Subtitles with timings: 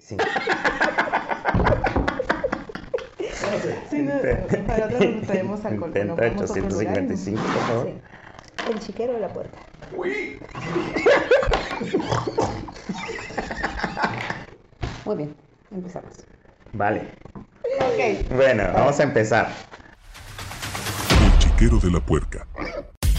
[0.00, 0.24] 55.
[3.90, 4.12] Sí, no,
[4.66, 5.88] para otro nos traemos alcohol.
[5.88, 6.88] Intenta pero vamos a otro lugar.
[6.88, 7.86] 855, por favor.
[7.86, 7.94] Sí.
[8.70, 9.58] El chiquero de la puerta.
[15.04, 15.36] Muy bien,
[15.70, 16.14] empezamos.
[16.72, 17.08] Vale.
[18.34, 19.52] Bueno, vamos a empezar.
[21.24, 22.46] El chiquero de la puerca.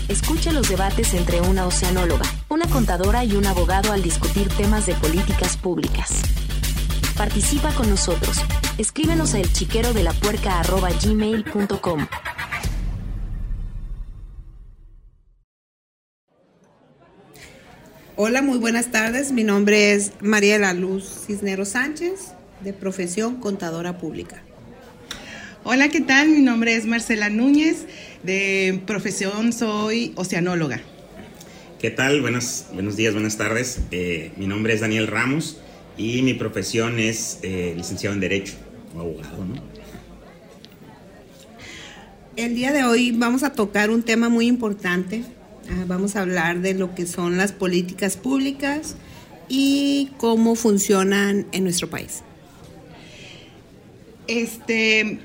[0.09, 4.95] Escucha los debates entre una oceanóloga, una contadora y un abogado al discutir temas de
[4.95, 6.21] políticas públicas.
[7.17, 8.37] Participa con nosotros.
[8.79, 12.07] Escríbenos a elchiquerodelapuerca.gmail.com
[18.15, 19.31] Hola, muy buenas tardes.
[19.31, 22.31] Mi nombre es María de la Luz Cisneros Sánchez,
[22.61, 24.41] de profesión contadora pública.
[25.63, 26.29] Hola, ¿qué tal?
[26.29, 27.85] Mi nombre es Marcela Núñez.
[28.23, 30.81] De profesión soy oceanóloga.
[31.79, 32.21] ¿Qué tal?
[32.21, 33.81] Buenos, buenos días, buenas tardes.
[33.91, 35.59] Eh, mi nombre es Daniel Ramos
[35.97, 38.53] y mi profesión es eh, licenciado en Derecho
[38.95, 39.73] o abogado, ¿no?
[42.35, 45.23] El día de hoy vamos a tocar un tema muy importante.
[45.69, 48.95] Ah, vamos a hablar de lo que son las políticas públicas
[49.47, 52.23] y cómo funcionan en nuestro país.
[54.27, 55.19] Este,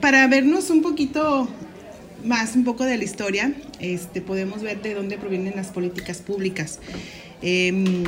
[0.00, 1.48] para vernos un poquito
[2.24, 6.78] más, un poco de la historia, este, podemos ver de dónde provienen las políticas públicas.
[7.40, 8.04] Em,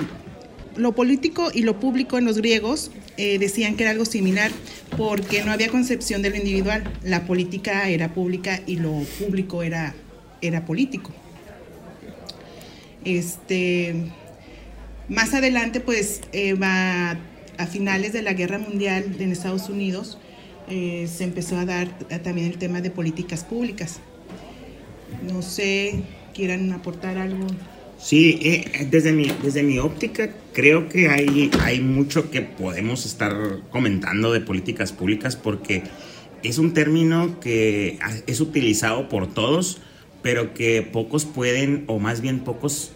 [0.77, 4.50] lo político y lo público en los griegos eh, decían que era algo similar
[4.97, 6.84] porque no había concepción de lo individual.
[7.03, 9.95] La política era pública y lo público era,
[10.41, 11.11] era político.
[13.05, 13.95] Este,
[15.08, 17.19] más adelante, pues, eh, va
[17.58, 20.19] a finales de la Guerra Mundial en Estados Unidos,
[20.69, 24.00] eh, se empezó a dar también el tema de políticas públicas.
[25.22, 26.02] No sé,
[26.33, 27.47] quieran aportar algo.
[28.05, 33.61] Sí, eh, desde, mi, desde mi óptica creo que hay, hay mucho que podemos estar
[33.70, 35.84] comentando de políticas públicas porque
[36.42, 39.78] es un término que es utilizado por todos,
[40.20, 42.92] pero que pocos pueden, o más bien pocos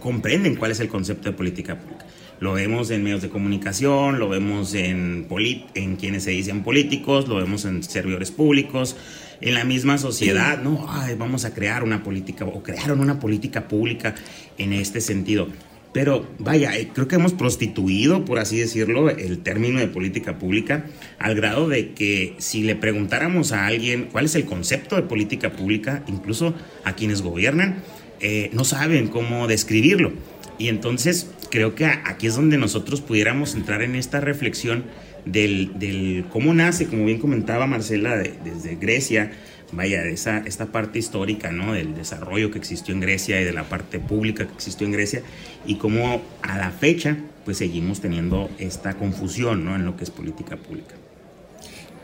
[0.00, 2.04] comprenden cuál es el concepto de política pública.
[2.38, 5.28] Lo vemos en medios de comunicación, lo vemos en,
[5.74, 8.96] en quienes se dicen políticos, lo vemos en servidores públicos,
[9.42, 10.86] en la misma sociedad, ¿no?
[10.88, 14.14] Ay, vamos a crear una política, o crearon una política pública
[14.56, 15.48] en este sentido.
[15.92, 20.86] Pero vaya, eh, creo que hemos prostituido, por así decirlo, el término de política pública
[21.18, 25.52] al grado de que si le preguntáramos a alguien cuál es el concepto de política
[25.52, 26.54] pública, incluso
[26.84, 27.82] a quienes gobiernan,
[28.20, 30.12] eh, no saben cómo describirlo.
[30.56, 34.84] Y entonces creo que aquí es donde nosotros pudiéramos entrar en esta reflexión
[35.24, 39.32] del, del cómo nace, como bien comentaba Marcela, de- desde Grecia,
[39.72, 41.72] vaya, de esa, esta parte histórica, ¿no?
[41.72, 45.22] Del desarrollo que existió en Grecia y de la parte pública que existió en Grecia
[45.66, 49.74] y cómo a la fecha, pues seguimos teniendo esta confusión, ¿no?
[49.74, 50.94] En lo que es política pública.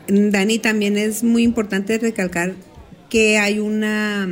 [0.07, 2.53] Dani, también es muy importante recalcar
[3.09, 4.27] que hay una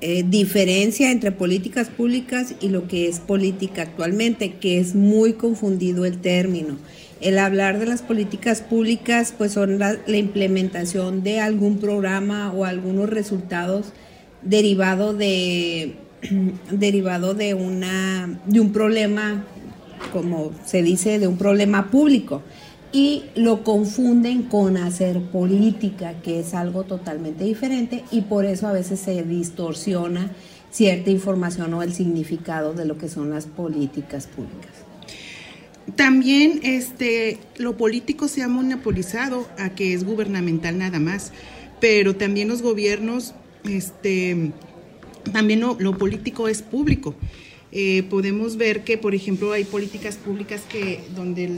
[0.00, 6.04] eh, diferencia entre políticas públicas y lo que es política actualmente, que es muy confundido
[6.04, 6.76] el término.
[7.22, 13.08] El hablar de las políticas públicas, pues son la, implementación de algún programa o algunos
[13.08, 13.92] resultados
[14.42, 15.94] derivado de
[16.70, 19.44] de una de un problema
[20.12, 22.42] como se dice de un problema público
[22.92, 28.72] y lo confunden con hacer política, que es algo totalmente diferente y por eso a
[28.72, 30.32] veces se distorsiona
[30.72, 34.81] cierta información o el significado de lo que son las políticas públicas.
[35.96, 41.32] También este, lo político se ha monopolizado a que es gubernamental nada más,
[41.80, 43.34] pero también los gobiernos,
[43.68, 44.52] este,
[45.32, 47.14] también lo, lo político es público.
[47.72, 51.50] Eh, podemos ver que, por ejemplo, hay políticas públicas que donde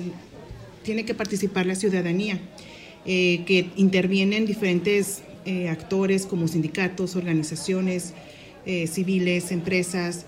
[0.84, 2.40] tiene que participar la ciudadanía,
[3.04, 8.14] eh, que intervienen diferentes eh, actores como sindicatos, organizaciones
[8.86, 10.24] civiles, empresas.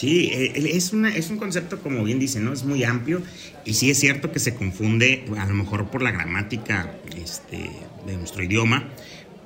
[0.00, 2.54] Sí, eh, es, una, es un concepto, como bien dice, ¿no?
[2.54, 3.20] Es muy amplio
[3.66, 7.70] y sí es cierto que se confunde a lo mejor por la gramática este,
[8.06, 8.88] de nuestro idioma,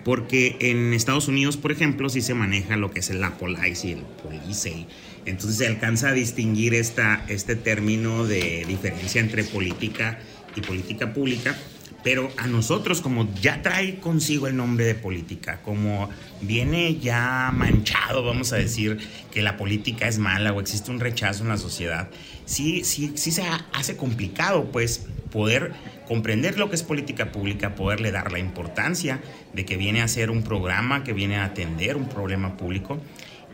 [0.05, 3.89] porque en Estados Unidos, por ejemplo, sí se maneja lo que es el la police
[3.89, 4.87] y el police.
[5.27, 10.21] Entonces se alcanza a distinguir esta, este término de diferencia entre política
[10.55, 11.59] y política pública,
[12.03, 16.11] pero a nosotros como ya trae consigo el nombre de política, como
[16.43, 18.99] viene ya manchado, vamos a decir,
[19.33, 22.09] que la política es mala o existe un rechazo en la sociedad,
[22.45, 25.73] sí, sí, sí se ha- hace complicado pues poder
[26.07, 29.21] comprender lo que es política pública, poderle dar la importancia
[29.53, 33.01] de que viene a ser un programa, que viene a atender un problema público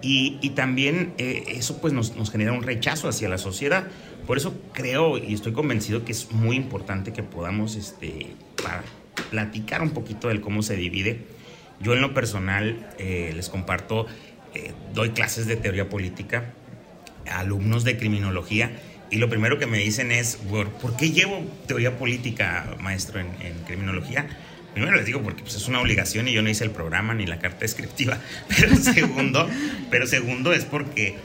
[0.02, 3.88] Y, y también eh, eso pues nos, nos genera un rechazo hacia la sociedad.
[4.26, 8.28] Por eso creo y estoy convencido que es muy importante que podamos este,
[8.62, 8.82] para
[9.30, 11.26] platicar un poquito del cómo se divide.
[11.80, 14.06] Yo en lo personal eh, les comparto,
[14.54, 16.52] eh, doy clases de teoría política
[17.26, 18.70] a alumnos de criminología
[19.10, 23.28] y lo primero que me dicen es, ¿por, ¿por qué llevo teoría política, maestro, en,
[23.42, 24.28] en criminología?
[24.72, 27.26] Primero les digo porque pues, es una obligación y yo no hice el programa ni
[27.26, 28.18] la carta descriptiva,
[28.48, 29.48] pero segundo,
[29.90, 31.16] pero segundo es porque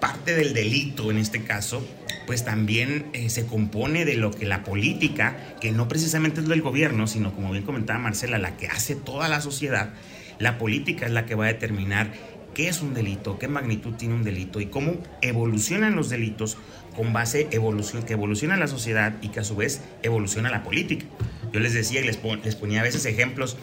[0.00, 1.86] parte del delito en este caso,
[2.26, 6.62] pues también eh, se compone de lo que la política, que no precisamente es del
[6.62, 9.90] gobierno, sino como bien comentaba Marcela, la que hace toda la sociedad,
[10.38, 12.12] la política es la que va a determinar
[12.54, 16.56] qué es un delito, qué magnitud tiene un delito y cómo evolucionan los delitos
[16.96, 21.06] con base evolución, que evoluciona la sociedad y que a su vez evoluciona la política.
[21.52, 23.56] Yo les decía y les, pon, les ponía a veces ejemplos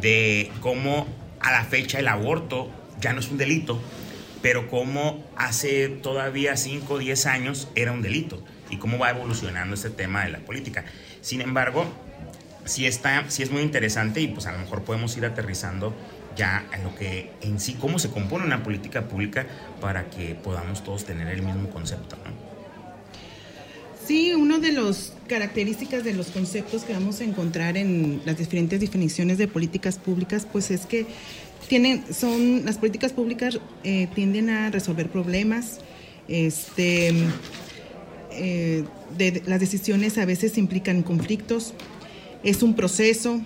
[0.00, 1.06] de cómo
[1.40, 2.70] a la fecha el aborto
[3.00, 3.80] ya no es un delito,
[4.42, 9.74] pero cómo hace todavía 5 o 10 años era un delito y cómo va evolucionando
[9.74, 10.84] este tema de la política.
[11.20, 11.86] Sin embargo,
[12.64, 15.94] sí, está, sí es muy interesante y pues a lo mejor podemos ir aterrizando
[16.36, 19.46] ya en lo que en sí, cómo se compone una política pública
[19.80, 22.16] para que podamos todos tener el mismo concepto.
[22.24, 22.43] ¿no?
[24.06, 28.78] Sí, una de las características de los conceptos que vamos a encontrar en las diferentes
[28.78, 31.06] definiciones de políticas públicas, pues es que
[31.68, 35.78] tienen, son, las políticas públicas eh, tienden a resolver problemas,
[36.28, 37.14] este,
[38.32, 38.84] eh,
[39.16, 41.72] de, las decisiones a veces implican conflictos,
[42.42, 43.40] es un proceso,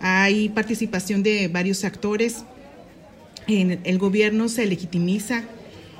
[0.00, 2.44] hay participación de varios actores,
[3.46, 5.44] el gobierno se legitimiza,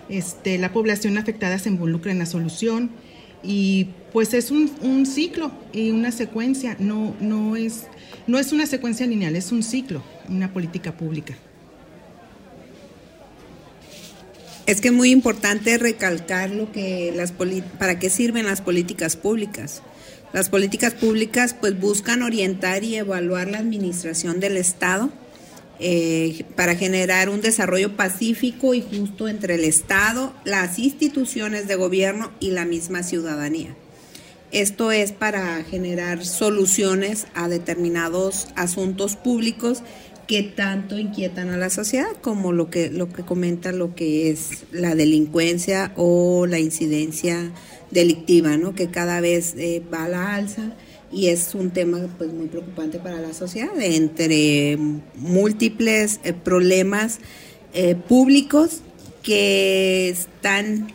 [0.08, 2.90] este, la población afectada se involucra en la solución
[3.42, 7.84] y pues es un, un, ciclo y una secuencia, no, no, es,
[8.26, 11.34] no es una secuencia lineal, es un ciclo, una política pública.
[14.66, 17.32] Es que es muy importante recalcar lo que las
[17.78, 19.82] para qué sirven las políticas públicas.
[20.32, 25.10] Las políticas públicas pues buscan orientar y evaluar la administración del Estado
[25.78, 32.30] eh, para generar un desarrollo pacífico y justo entre el Estado, las instituciones de gobierno
[32.40, 33.74] y la misma ciudadanía.
[34.52, 39.82] Esto es para generar soluciones a determinados asuntos públicos
[40.26, 44.64] que tanto inquietan a la sociedad, como lo que, lo que comenta lo que es
[44.70, 47.50] la delincuencia o la incidencia
[47.90, 48.74] delictiva, ¿no?
[48.74, 50.74] que cada vez eh, va a la alza
[51.12, 54.78] y es un tema pues muy preocupante para la sociedad entre
[55.14, 57.18] múltiples eh, problemas
[57.74, 58.80] eh, públicos
[59.22, 60.92] que están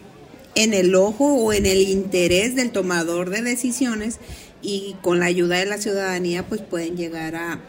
[0.56, 4.18] en el ojo o en el interés del tomador de decisiones
[4.62, 7.62] y con la ayuda de la ciudadanía pues pueden llegar a,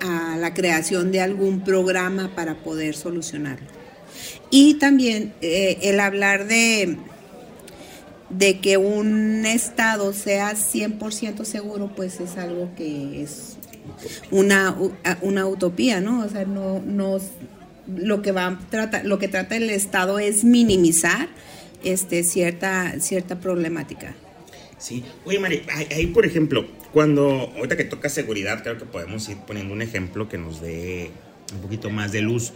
[0.00, 3.66] a la creación de algún programa para poder solucionarlo.
[4.50, 6.96] Y también eh, el hablar de,
[8.38, 13.56] de que un estado sea 100% seguro, pues es algo que es
[14.30, 14.76] una,
[15.22, 16.24] una utopía, ¿no?
[16.24, 17.18] O sea, no, no
[17.86, 21.28] lo que va trata, lo que trata el estado es minimizar
[21.84, 24.14] este cierta cierta problemática.
[24.78, 25.04] Sí.
[25.24, 29.72] Oye, Mari, ahí por ejemplo, cuando ahorita que toca seguridad, creo que podemos ir poniendo
[29.74, 31.10] un ejemplo que nos dé
[31.54, 32.52] un poquito más de luz.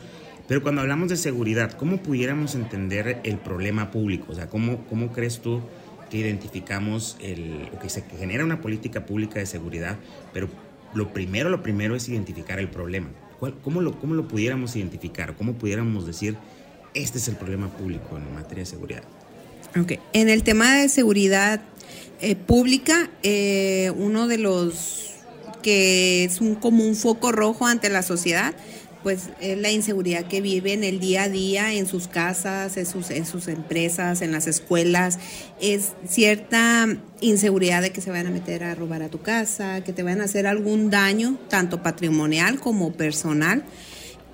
[0.49, 4.33] Pero cuando hablamos de seguridad, ¿cómo pudiéramos entender el problema público?
[4.33, 5.61] O sea, ¿cómo, cómo crees tú
[6.11, 9.99] que identificamos el, o que se genera una política pública de seguridad?
[10.33, 10.49] Pero
[10.95, 13.09] lo primero, lo primero es identificar el problema.
[13.39, 15.37] ¿Cuál, cómo, lo, ¿Cómo lo pudiéramos identificar?
[15.37, 16.37] ¿Cómo pudiéramos decir,
[16.95, 19.03] este es el problema público en materia de seguridad?
[19.79, 21.61] Ok, en el tema de seguridad
[22.23, 25.11] eh, pública, eh, uno de los
[25.63, 28.55] que es un, como un foco rojo ante la sociedad
[29.03, 33.11] pues es la inseguridad que viven el día a día en sus casas, en sus,
[33.11, 35.19] en sus empresas, en las escuelas,
[35.61, 36.87] es cierta
[37.21, 40.21] inseguridad de que se vayan a meter a robar a tu casa, que te vayan
[40.21, 43.65] a hacer algún daño, tanto patrimonial como personal.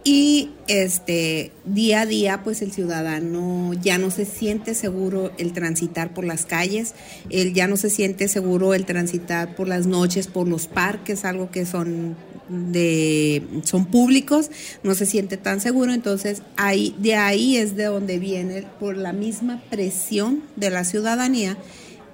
[0.06, 6.12] Y este día a día, pues el ciudadano ya no se siente seguro el transitar
[6.12, 6.94] por las calles,
[7.30, 11.50] él ya no se siente seguro el transitar por las noches, por los parques, algo
[11.50, 12.16] que son
[12.48, 14.50] de son públicos,
[14.82, 19.12] no se siente tan seguro, entonces ahí de ahí es de donde viene por la
[19.12, 21.56] misma presión de la ciudadanía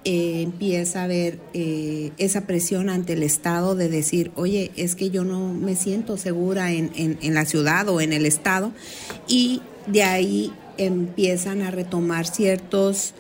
[0.05, 5.11] eh, empieza a haber eh, esa presión ante el Estado de decir, oye, es que
[5.11, 8.73] yo no me siento segura en, en, en la ciudad o en el Estado,
[9.29, 13.13] y de ahí empiezan a retomar ciertos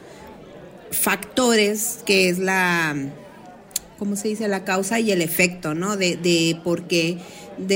[0.91, 2.97] factores que es la
[4.01, 4.49] ¿cómo se dice?
[4.49, 5.99] La causa y el efecto, ¿no?
[5.99, 7.19] De, de por qué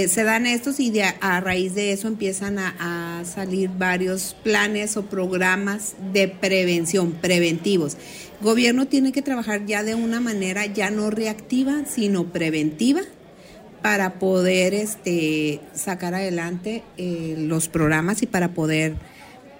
[0.09, 5.05] se dan estos y de, a, raíz de eso empiezan a, salir varios planes o
[5.05, 7.99] programas de prevención, preventivos.
[8.41, 13.03] Gobierno tiene que trabajar ya de una manera ya no reactiva, sino preventiva
[13.83, 18.97] para poder este, sacar adelante eh, los programas y para poder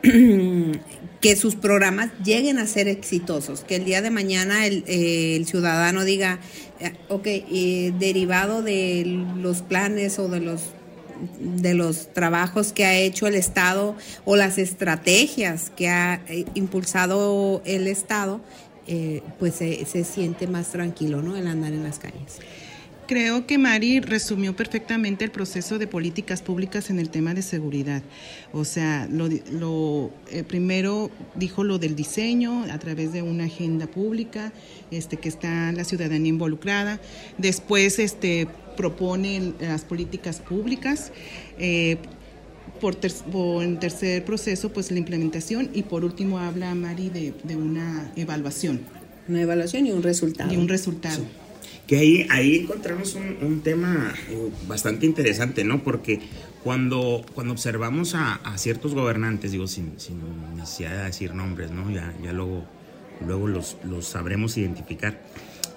[1.21, 5.47] que sus programas lleguen a ser exitosos, que el día de mañana el, eh, el
[5.47, 6.39] ciudadano diga,
[6.81, 10.61] eh, ok, eh, derivado de los planes o de los
[11.39, 17.63] de los trabajos que ha hecho el Estado o las estrategias que ha eh, impulsado
[17.65, 18.41] el Estado,
[18.87, 21.37] eh, pues se, se siente más tranquilo, ¿no?
[21.37, 22.41] El andar en las calles.
[23.07, 28.03] Creo que Mari resumió perfectamente el proceso de políticas públicas en el tema de seguridad.
[28.53, 33.87] O sea, lo, lo, eh, primero dijo lo del diseño a través de una agenda
[33.87, 34.55] pública,
[34.91, 36.99] este, que está la ciudadanía involucrada.
[37.37, 41.13] Después, este, propone las políticas públicas.
[41.59, 41.99] Eh,
[42.81, 47.35] por, ter, por en tercer proceso, pues la implementación y por último habla Mari de,
[47.45, 48.81] de una evaluación.
[49.29, 50.53] Una evaluación y un resultado.
[50.53, 51.17] Y un resultado.
[51.17, 51.44] Sí.
[51.87, 55.83] Que ahí, ahí encontramos un, un tema eh, bastante interesante, ¿no?
[55.83, 56.21] Porque
[56.65, 60.21] cuando, cuando observamos a, ciertos gobernantes, digo, sin, sin,
[60.57, 61.91] necesidad de decir nombres, ¿no?
[61.91, 62.65] Ya, ya luego,
[63.25, 65.21] luego los, los sabremos identificar.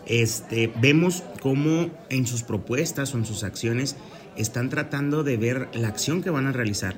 [0.05, 3.97] Este, vemos cómo en sus propuestas o en sus acciones
[4.37, 6.95] están tratando de ver la acción que van a realizar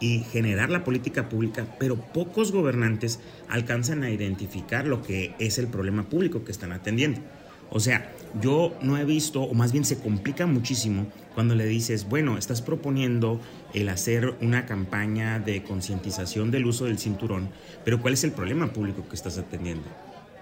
[0.00, 5.68] y generar la política pública, pero pocos gobernantes alcanzan a identificar lo que es el
[5.68, 7.20] problema público que están atendiendo.
[7.70, 12.08] O sea, yo no he visto, o más bien se complica muchísimo cuando le dices,
[12.08, 13.40] bueno, estás proponiendo
[13.74, 17.50] el hacer una campaña de concientización del uso del cinturón,
[17.84, 19.88] pero ¿cuál es el problema público que estás atendiendo?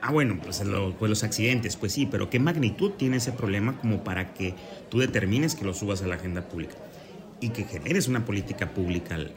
[0.00, 3.76] Ah, bueno, pues, lo, pues, los accidentes, pues sí, pero ¿qué magnitud tiene ese problema
[3.78, 4.54] como para que
[4.90, 6.76] tú determines que lo subas a la agenda pública?
[7.40, 9.32] Y que generes una política pública al,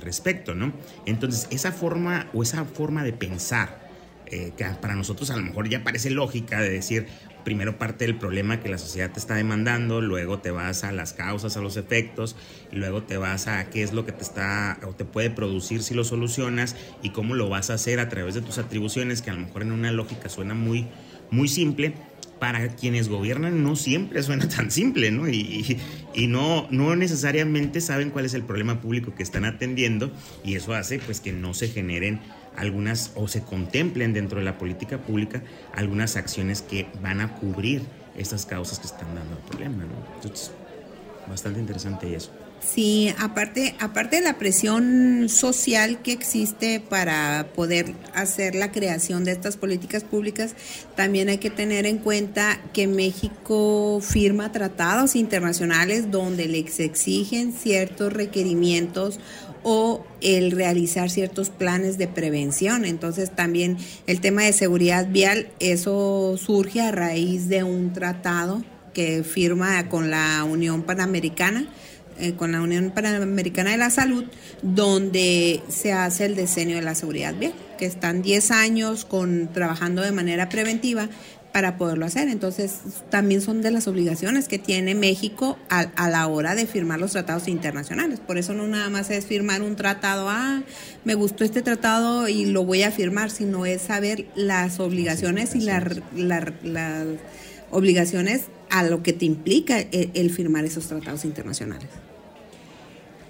[0.00, 0.72] respecto, ¿no?
[1.06, 3.88] Entonces, esa forma o esa forma de pensar,
[4.26, 7.08] eh, que para nosotros a lo mejor ya parece lógica de decir,
[7.48, 11.14] primero parte del problema que la sociedad te está demandando, luego te vas a las
[11.14, 12.36] causas, a los efectos,
[12.70, 15.82] y luego te vas a qué es lo que te está o te puede producir
[15.82, 19.30] si lo solucionas y cómo lo vas a hacer a través de tus atribuciones, que
[19.30, 20.88] a lo mejor en una lógica suena muy,
[21.30, 21.94] muy simple.
[22.38, 25.26] Para quienes gobiernan no siempre suena tan simple, ¿no?
[25.26, 25.78] Y,
[26.14, 30.12] y, no, no necesariamente saben cuál es el problema público que están atendiendo
[30.44, 32.20] y eso hace pues que no se generen
[32.58, 35.42] algunas o se contemplen dentro de la política pública
[35.74, 37.82] algunas acciones que van a cubrir
[38.16, 39.84] estas causas que están dando el problema.
[39.84, 40.14] ¿no?
[40.16, 40.50] Entonces,
[41.28, 42.30] bastante interesante eso.
[42.60, 49.30] Sí, aparte, aparte de la presión social que existe para poder hacer la creación de
[49.30, 50.54] estas políticas públicas,
[50.96, 58.12] también hay que tener en cuenta que México firma tratados internacionales donde les exigen ciertos
[58.12, 59.20] requerimientos
[59.62, 62.84] o el realizar ciertos planes de prevención.
[62.84, 68.62] Entonces también el tema de seguridad vial, eso surge a raíz de un tratado
[68.92, 71.68] que firma con la Unión Panamericana,
[72.18, 74.24] eh, con la Unión Panamericana de la Salud,
[74.62, 80.02] donde se hace el diseño de la seguridad vial, que están 10 años con, trabajando
[80.02, 81.08] de manera preventiva
[81.52, 82.28] para poderlo hacer.
[82.28, 87.00] Entonces, también son de las obligaciones que tiene México a, a, la hora de firmar
[87.00, 88.20] los tratados internacionales.
[88.20, 90.62] Por eso no nada más es firmar un tratado, ah,
[91.04, 95.60] me gustó este tratado y lo voy a firmar, sino es saber las obligaciones y
[95.60, 97.04] las la, la
[97.70, 101.88] obligaciones a lo que te implica el, el firmar esos tratados internacionales.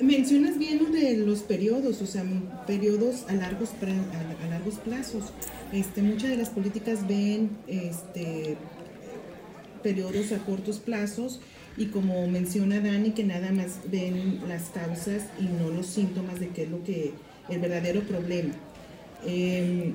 [0.00, 2.24] Mencionas bien lo de los periodos, o sea,
[2.66, 5.24] periodos a largos, a, a largos plazos.
[5.72, 8.56] Este, muchas de las políticas ven este,
[9.82, 11.40] periodos a cortos plazos
[11.76, 16.48] y como menciona Dani, que nada más ven las causas y no los síntomas de
[16.48, 17.12] qué es lo que
[17.48, 18.54] el verdadero problema.
[19.26, 19.94] Eh,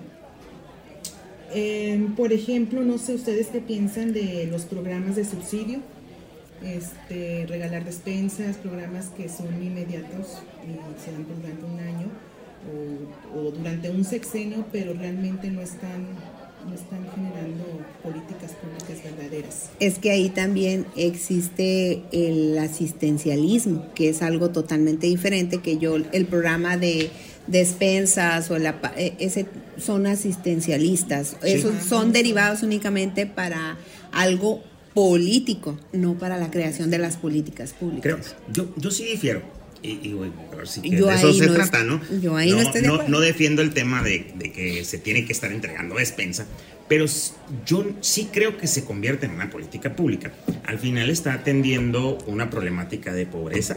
[2.18, 5.82] por ejemplo, no sé ustedes qué piensan de los programas de subsidio
[6.64, 12.08] este, regalar despensas, programas que son inmediatos y se dan durante un año
[13.34, 16.08] o, o, durante un sexenio, pero realmente no están,
[16.68, 17.66] no están generando
[18.02, 19.70] políticas públicas verdaderas.
[19.80, 26.26] Es que ahí también existe el asistencialismo, que es algo totalmente diferente que yo, el
[26.26, 27.10] programa de
[27.48, 29.46] despensas o la, ese
[29.78, 31.50] son asistencialistas, sí.
[31.50, 33.78] esos son derivados únicamente para
[34.14, 38.02] algo político, no para la creación de las políticas públicas.
[38.04, 38.20] Creo,
[38.52, 39.42] yo, yo sí difiero.
[39.82, 40.16] Y, y,
[40.64, 42.00] sí que Yo de eso se no trata, est- ¿no?
[42.22, 43.10] yo ahí no estoy de acuerdo.
[43.10, 46.46] no defiendo el tema de, de que se tiene que estar entregando despensa,
[46.88, 47.06] pero
[47.66, 50.32] yo sí creo que se convierte en una política pública.
[50.66, 53.76] Al final está atendiendo una problemática de pobreza,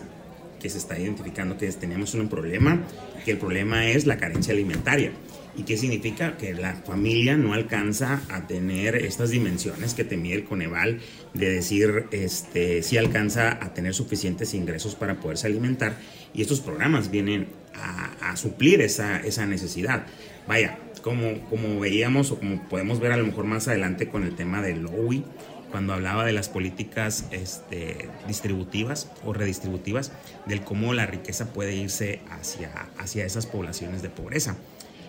[0.61, 2.83] que se está identificando que es- tenemos un problema,
[3.25, 5.11] que el problema es la carencia alimentaria.
[5.57, 6.37] ¿Y qué significa?
[6.37, 11.01] Que la familia no alcanza a tener estas dimensiones que te mide el Coneval,
[11.33, 15.97] de decir este, si alcanza a tener suficientes ingresos para poderse alimentar.
[16.35, 20.07] Y estos programas vienen a, suplir esa, esa necesidad.
[20.47, 24.35] Vaya, como, como veíamos o como podemos ver a lo mejor más adelante con el
[24.35, 25.25] tema del LOWI,
[25.71, 30.13] cuando hablaba de las políticas este, distributivas o redistributivas,
[30.47, 34.57] del cómo la riqueza puede irse hacia, hacia esas poblaciones de pobreza.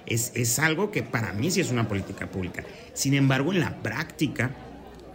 [0.08, 2.64] Es, es algo que para mí sí es una política pública.
[2.94, 4.52] Sin embargo, en la práctica,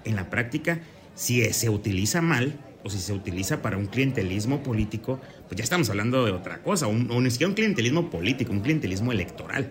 [0.05, 0.81] en la práctica,
[1.15, 5.89] si se utiliza mal o si se utiliza para un clientelismo político, pues ya estamos
[5.91, 9.71] hablando de otra cosa, un, o ni siquiera un clientelismo político, un clientelismo electoral.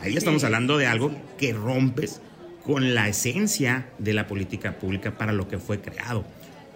[0.00, 2.20] Ahí ya estamos hablando de algo que rompes
[2.64, 6.24] con la esencia de la política pública para lo que fue creado.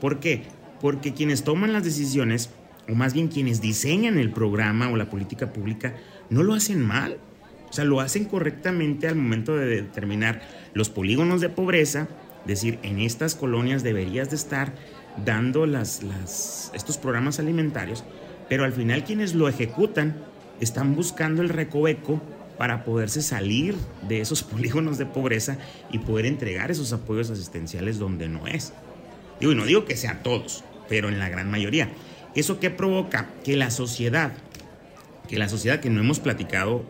[0.01, 0.43] ¿Por qué?
[0.81, 2.51] Porque quienes toman las decisiones,
[2.89, 5.95] o más bien quienes diseñan el programa o la política pública,
[6.31, 7.19] no lo hacen mal.
[7.75, 10.43] O sea, lo hacen correctamente al momento de determinar
[10.75, 12.07] los polígonos de pobreza,
[12.45, 14.73] decir, en estas colonias deberías de estar
[15.25, 18.05] dando las, las, estos programas alimentarios,
[18.49, 20.15] pero al final quienes lo ejecutan
[20.61, 22.23] están buscando el recoveco
[22.59, 23.75] para poderse salir
[24.07, 25.59] de esos polígonos de pobreza
[25.91, 28.73] y poder entregar esos apoyos asistenciales donde no es.
[29.41, 31.89] Y no digo que sea todos, pero en la gran mayoría.
[32.37, 33.31] ¿Eso qué provoca?
[33.43, 34.31] Que la sociedad,
[35.27, 36.85] que la sociedad que no hemos platicado,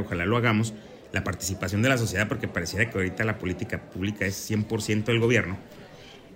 [0.00, 0.74] ojalá lo hagamos,
[1.12, 5.20] la participación de la sociedad, porque pareciera que ahorita la política pública es 100% del
[5.20, 5.58] gobierno,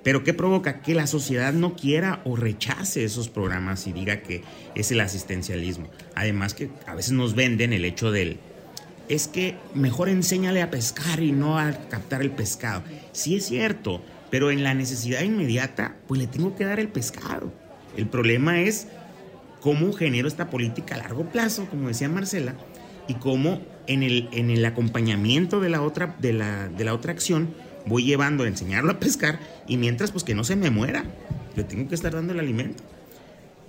[0.05, 0.83] pero ¿qué provoca?
[0.83, 4.43] Que la sociedad no quiera o rechace esos programas y diga que
[4.75, 5.89] es el asistencialismo.
[6.15, 8.39] Además que a veces nos venden el hecho del,
[9.09, 12.83] es que mejor enséñale a pescar y no a captar el pescado.
[13.13, 17.51] Sí es cierto, pero en la necesidad inmediata, pues le tengo que dar el pescado.
[17.97, 18.89] El problema es
[19.61, 22.55] cómo genero esta política a largo plazo, como decía Marcela,
[23.09, 27.13] y cómo en el, en el acompañamiento de la, otra, de, la, de la otra
[27.13, 27.55] acción
[27.87, 31.05] voy llevando a enseñarlo a pescar y mientras pues que no se me muera,
[31.57, 32.83] le tengo que estar dando el alimento.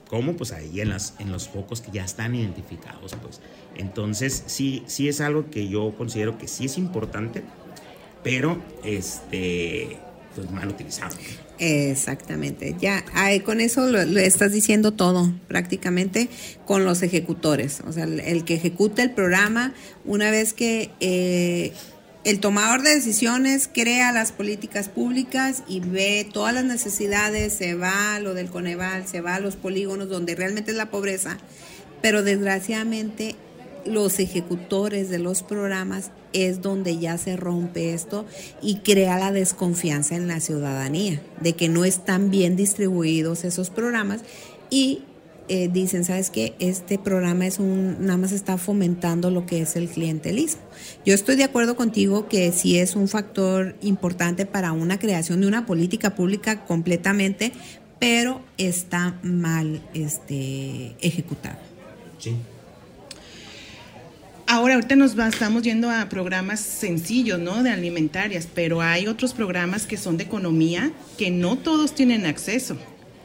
[0.10, 0.34] ¿Cómo?
[0.34, 3.42] Pues ahí en, las, en los focos que ya están identificados, pues.
[3.76, 7.44] Entonces, sí, sí es algo que yo considero que sí es importante,
[8.24, 9.98] pero este,
[10.36, 11.16] pues mal utilizado.
[11.58, 13.06] Exactamente, ya
[13.46, 16.28] con eso lo, lo estás diciendo todo prácticamente
[16.66, 21.72] con los ejecutores, o sea, el, el que ejecuta el programa, una vez que eh,
[22.26, 28.16] el tomador de decisiones crea las políticas públicas y ve todas las necesidades, se va
[28.16, 31.38] a lo del Coneval, se va a los polígonos donde realmente es la pobreza,
[32.02, 33.36] pero desgraciadamente
[33.86, 38.26] los ejecutores de los programas es donde ya se rompe esto
[38.62, 44.22] y crea la desconfianza en la ciudadanía de que no están bien distribuidos esos programas
[44.70, 45.04] y
[45.48, 46.56] eh, dicen, ¿sabes qué?
[46.58, 50.62] Este programa es un, nada más está fomentando lo que es el clientelismo.
[51.06, 55.48] Yo estoy de acuerdo contigo que sí es un factor importante para una creación de
[55.48, 57.52] una política pública completamente,
[58.00, 61.60] pero está mal este, ejecutado.
[62.18, 62.36] Sí.
[64.48, 67.64] Ahora, ahorita nos va- estamos yendo a programas sencillos, ¿no?
[67.64, 72.78] De alimentarias, pero hay otros programas que son de economía que no todos tienen acceso.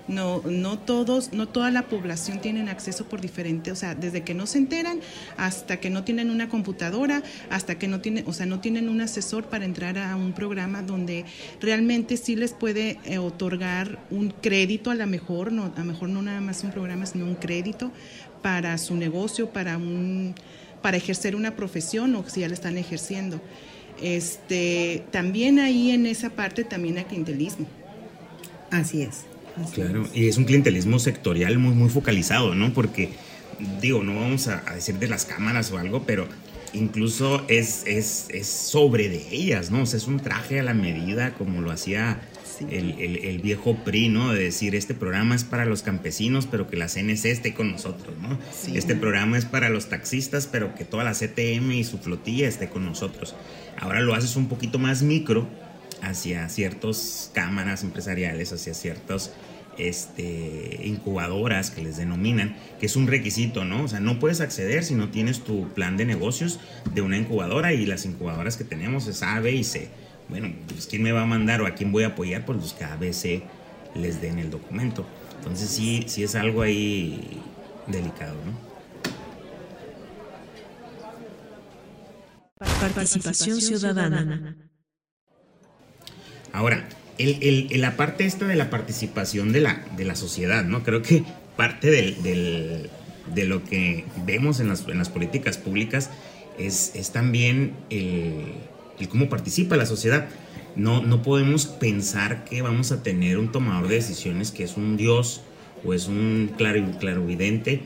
[0.09, 4.35] No, no todos, no toda la población tienen acceso por diferente, o sea, desde que
[4.35, 4.99] no se enteran
[5.37, 9.03] hasta que no tienen una computadora, hasta que no tienen, o sea, no tienen un
[9.03, 11.27] asesor para entrar a un programa donde
[11.61, 16.09] realmente sí les puede eh, otorgar un crédito a lo mejor, no, a lo mejor
[16.09, 17.93] no nada más un programa, sino un crédito
[18.43, 20.35] para su negocio, para un
[20.83, 23.41] para ejercer una profesión o si ya la están ejerciendo.
[24.03, 27.67] Este, también ahí en esa parte también hay clientelismo.
[28.71, 29.25] Así es.
[29.63, 30.17] así Claro, es.
[30.17, 32.73] y es un clientelismo sectorial muy, muy focalizado, ¿no?
[32.73, 33.11] Porque,
[33.81, 36.27] digo, no vamos a, a decir de las cámaras o algo, pero
[36.73, 39.83] incluso es, es, es sobre de ellas, ¿no?
[39.83, 42.21] O sea, es un traje a la medida como lo hacía
[42.71, 44.33] el, el- el viejo PRI, ¿no?
[44.33, 48.17] De decir, este programa es para los campesinos, pero que la CNC esté con nosotros,
[48.21, 48.39] ¿no?
[48.53, 48.77] Sí.
[48.77, 52.69] Este programa es para los taxistas, pero que toda la CTM y su flotilla esté
[52.69, 53.35] con nosotros.
[53.79, 55.49] Ahora lo haces un poquito más micro
[56.03, 59.33] hacia ciertas cámaras empresariales, hacia ciertas
[59.79, 63.85] este, incubadoras que les denominan, que es un requisito, ¿no?
[63.85, 66.61] O sea, no puedes acceder si no tienes tu plan de negocios
[66.95, 69.89] de una incubadora y las incubadoras que tenemos es A, B y C.
[70.31, 72.73] Bueno, pues quién me va a mandar o a quién voy a apoyar, pues los
[72.73, 73.43] que A, C
[73.95, 75.05] les den el documento.
[75.39, 77.43] Entonces sí, sí es algo ahí
[77.89, 78.71] delicado, ¿no?
[82.81, 84.57] Participación ciudadana.
[86.53, 86.89] Ahora,
[87.19, 90.83] el, el- el- la parte esta de la participación de la, de la sociedad, ¿no?
[90.85, 91.25] Creo que
[91.57, 92.91] parte del, del-
[93.35, 96.11] de lo que vemos en las, en las políticas públicas
[96.59, 98.55] es, es también el,
[99.01, 100.29] el cómo participa la sociedad.
[100.77, 104.97] No, no podemos pensar que vamos a tener un tomador de decisiones que es un
[104.97, 105.43] dios
[105.85, 107.83] o es un claro, clarovidente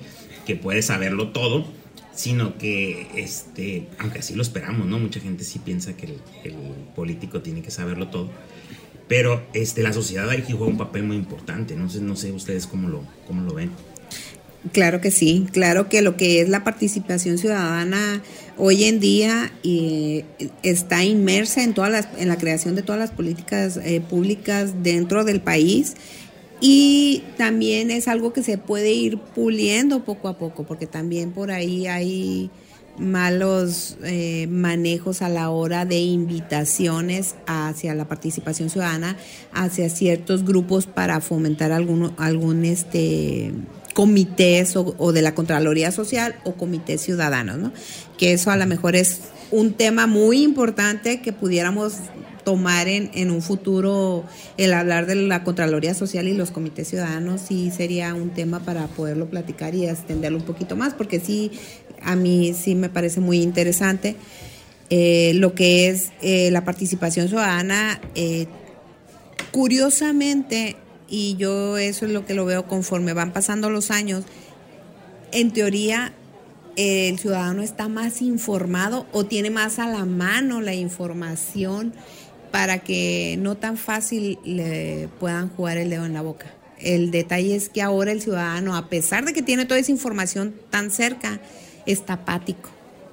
[0.47, 1.65] que puede saberlo todo,
[2.15, 4.99] sino que, este, aunque así lo esperamos, ¿no?
[4.99, 6.07] Mucha gente sí piensa que
[6.45, 6.55] el,
[6.95, 8.31] político tiene que saberlo todo.
[9.09, 11.75] Pero este, la sociedad ahí juega un papel muy importante.
[11.75, 13.71] No sé, no sé ustedes cómo lo, cómo lo ven.
[14.73, 18.23] Claro que sí, claro que lo que es la participación ciudadana
[18.57, 20.25] hoy en día eh,
[20.63, 25.25] está inmersa en todas las, en la creación de todas las políticas eh, públicas dentro
[25.25, 25.95] del país.
[26.61, 31.51] Y también es algo que se puede ir puliendo poco a poco, porque también por
[31.51, 32.51] ahí hay
[32.97, 39.17] malos eh, manejos a la hora de invitaciones hacia la participación ciudadana,
[39.53, 43.53] hacia ciertos grupos para fomentar algún, algún este
[43.95, 47.73] comités o, de la Contraloría Social o comités ciudadanos, ¿no?
[48.19, 51.95] Que eso a lo mejor es un tema muy importante que pudiéramos
[52.45, 54.25] tomar en, en un futuro
[54.59, 58.87] el hablar de la Contraloría Social y los comités ciudadanos sí sería un tema para
[58.89, 61.53] poderlo platicar y extenderlo un poquito más, porque sí,
[62.03, 64.17] a mí sí me parece muy interesante
[64.91, 68.01] eh, lo que es eh, la participación ciudadana.
[68.15, 68.47] eh,
[69.51, 70.77] curiosamente,
[71.09, 74.25] y yo eso es lo que lo veo conforme van pasando los años,
[75.33, 76.13] en teoría
[76.77, 81.93] el ciudadano está más informado o tiene más a la mano la información
[82.51, 86.47] para que no tan fácil le puedan jugar el dedo en la boca.
[86.79, 90.55] El detalle es que ahora el ciudadano, a pesar de que tiene toda esa información
[90.71, 91.41] tan cerca,
[91.87, 92.71] está apático.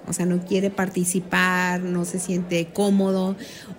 [0.08, 3.36] O sea, no quiere participar, no se siente cómodo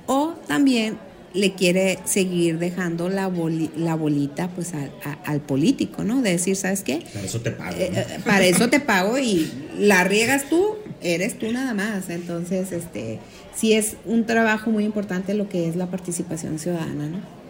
[0.07, 0.99] o también
[1.35, 6.21] le quiere seguir dejando la, boli- la bolita pues al, a- al político, ¿no?
[6.23, 7.03] De decir, ¿sabes qué?
[7.13, 7.77] Para eso te pago.
[7.79, 7.99] Eh, ¿no?
[8.01, 12.11] eh, para eso te pago y la riegas tú, eres tú nada más.
[12.11, 13.19] Entonces, este,
[13.55, 17.42] sí es un trabajo muy importante lo que es la participación ciudadana, ¿no?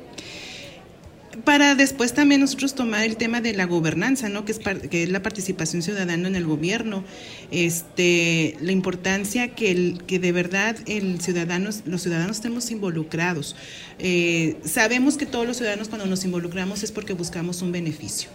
[1.44, 4.44] Para después también nosotros tomar el tema de la gobernanza, ¿no?
[4.44, 7.02] Que es, que es la participación ciudadana en el gobierno,
[7.50, 13.56] este, la importancia que, el, que de verdad el ciudadanos, los ciudadanos estemos involucrados.
[13.98, 18.30] Eh, sabemos que todos los ciudadanos cuando nos involucramos es porque buscamos un beneficio,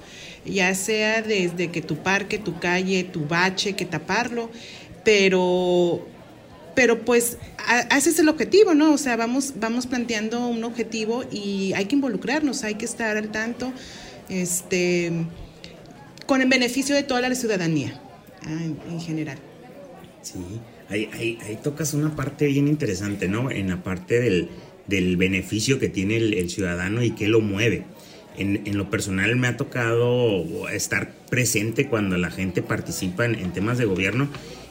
[0.45, 4.51] ya sea desde que tu parque, tu calle, tu bache, que taparlo,
[5.05, 6.05] pero
[6.77, 7.39] pero pues
[7.89, 8.93] ese es el objetivo, ¿no?
[8.93, 13.31] O sea, vamos, vamos planteando un objetivo y hay que involucrarnos, hay que estar al
[13.31, 13.73] tanto,
[14.29, 15.11] este,
[16.27, 17.99] con el beneficio de toda la ciudadanía
[18.43, 19.39] ah, en, en general.
[20.21, 20.37] Sí,
[20.87, 23.49] ahí, ahí, ahí tocas una parte bien interesante, ¿no?
[23.49, 24.49] En la parte del,
[24.85, 27.85] del beneficio que tiene el, el ciudadano y qué lo mueve.
[28.37, 33.51] En, en lo personal me ha tocado estar presente cuando la gente participa en, en
[33.51, 34.29] temas de gobierno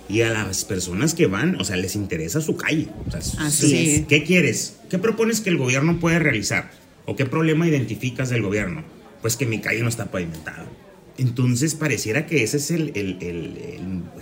[0.09, 2.89] y a las personas que van, o sea, les interesa su calle.
[3.07, 4.07] O sea, Así sí, es.
[4.07, 4.77] ¿Qué quieres?
[4.89, 6.71] ¿Qué propones que el gobierno puede realizar?
[7.07, 8.83] ¿O qué problema identificas del gobierno?
[9.23, 10.67] Pues que mi calle no está pavimentada.
[11.19, 13.57] Entonces pareciera que ese es el, el- el-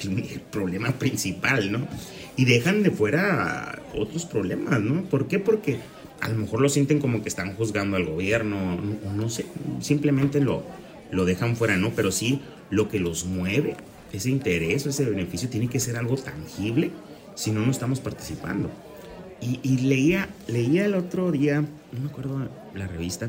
[0.00, 1.88] el- el problema principal, ¿no?
[2.36, 5.02] Y dejan de fuera otros problemas, ¿no?
[5.04, 5.38] ¿Por qué?
[5.38, 5.78] Porque
[6.20, 9.44] a lo mejor lo sienten como que están juzgando al gobierno, no, no sé,
[9.80, 10.64] simplemente lo,
[11.10, 11.90] lo dejan fuera, ¿no?
[11.90, 13.76] Pero sí lo que los mueve,
[14.16, 16.90] ese interés, ese beneficio, tiene que ser algo tangible,
[17.34, 18.70] si no, no estamos participando.
[19.40, 23.28] Y, leía, leía el otro día, no me acuerdo la revista,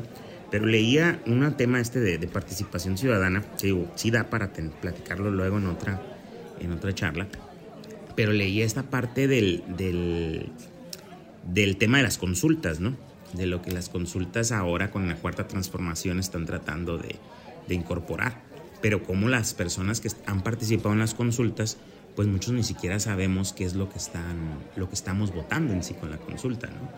[0.50, 5.66] pero leía un tema este de, participación ciudadana, que sí da para platicarlo luego en
[5.66, 6.00] otra,
[6.58, 7.26] en otra charla,
[8.14, 10.48] pero leía esta parte del, del,
[11.52, 12.96] del tema de las consultas, ¿no?
[13.34, 17.18] De lo que las consultas ahora con la cuarta transformación están tratando de
[17.74, 18.45] incorporar.
[18.80, 21.78] Pero como las personas que han participado en las consultas,
[22.14, 25.82] pues muchos ni siquiera sabemos qué es lo que, están, lo que estamos votando en
[25.82, 26.88] sí con la consulta, ¿no?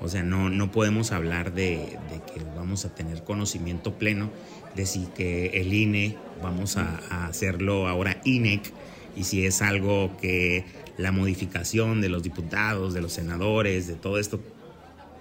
[0.00, 1.98] O sea, no, no podemos hablar de,
[2.32, 4.30] que vamos a tener conocimiento pleno
[4.74, 8.72] de si que el INE vamos a hacerlo ahora INEC
[9.16, 10.64] y si es algo que
[10.98, 14.40] la modificación de los diputados, de los senadores, de todo esto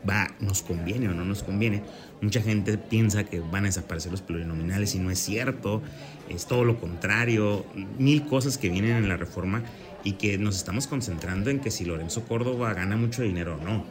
[0.10, 1.82] va, nos conviene o no nos conviene.
[2.22, 5.82] Mucha gente piensa que van a desaparecer los plurinominales y no es cierto,
[6.30, 7.66] es todo lo contrario,
[7.98, 9.64] mil cosas que vienen en la reforma
[10.04, 13.86] y que nos estamos concentrando en que si Lorenzo Córdoba gana mucho dinero o no.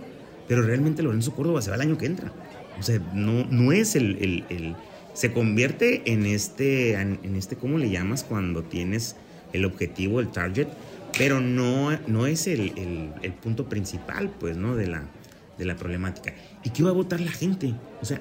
[0.48, 2.32] Pero realmente Lorenzo Córdoba se va el año que entra.
[2.78, 4.76] O sea, no, no es el, el- el-
[5.14, 8.24] se convierte en este, en este, ¿cómo le llamas?
[8.24, 9.14] Cuando tienes
[9.52, 10.68] el objetivo, el target,
[11.18, 14.74] pero no, no es el, el- el punto principal, pues, ¿no?
[14.74, 15.04] De la,
[15.58, 16.34] de la problemática.
[16.64, 17.74] ¿Y qué va a votar la gente?
[18.00, 18.20] O sea,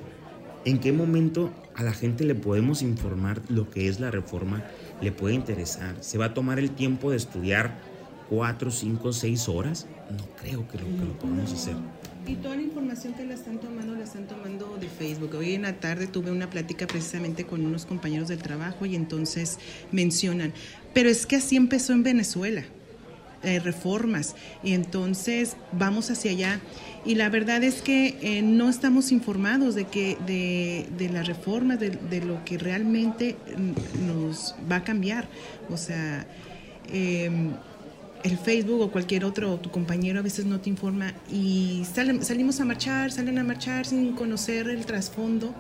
[0.66, 4.64] ¿en qué momento a la gente le podemos informar lo que es la reforma?
[5.02, 5.96] ¿Le puede interesar?
[6.02, 7.80] ¿Se va a tomar el tiempo de estudiar
[8.30, 9.88] cuatro, cinco, seis horas?
[10.10, 11.76] No creo que lo, que lo podamos hacer.
[12.28, 15.34] Y toda la información que la están tomando, la están tomando de Facebook.
[15.36, 19.58] Hoy en la tarde tuve una plática precisamente con unos compañeros del trabajo y entonces
[19.92, 20.54] mencionan,
[20.94, 22.64] pero es que así empezó en Venezuela,
[23.42, 26.62] eh, reformas, y entonces vamos hacia allá.
[27.04, 31.80] Y la verdad es que eh, no estamos informados de, que, de, de las reformas,
[31.80, 35.28] de, de lo que realmente mm, nos va a cambiar.
[35.72, 36.28] O sea,
[36.94, 37.52] em,
[38.24, 42.60] el Facebook o cualquier otro, tu compañero a veces no te informa y salen- salimos
[42.60, 45.56] a marchar, salen a marchar sin conocer el trasfondo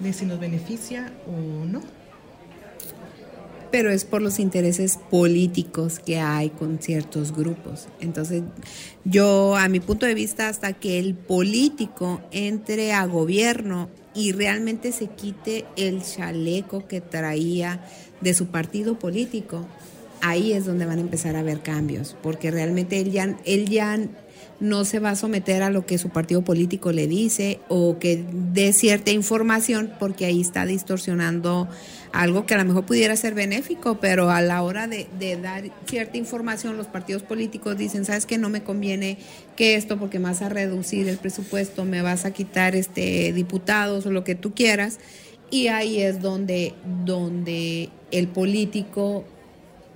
[0.00, 1.80] de si nos beneficia o no.
[3.74, 7.88] Pero es por los intereses políticos que hay con ciertos grupos.
[7.98, 8.44] Entonces,
[9.04, 14.92] yo, a mi punto de vista, hasta que el político entre a gobierno y realmente
[14.92, 17.84] se quite el chaleco que traía
[18.20, 19.66] de su partido político,
[20.20, 23.98] ahí es donde van a empezar a haber cambios, porque realmente él ya, él ya
[24.60, 28.24] no se va a someter a lo que su partido político le dice o que
[28.52, 31.68] dé cierta información, porque ahí está distorsionando
[32.12, 35.08] algo que a lo mejor pudiera ser benéfico, pero a la hora de,
[35.42, 39.18] dar cierta información, los partidos políticos dicen, sabes que no me conviene
[39.56, 44.06] que esto porque me vas a reducir el presupuesto, me vas a quitar este diputados
[44.06, 45.00] o lo que tú quieras,
[45.50, 49.24] y ahí es donde, donde el político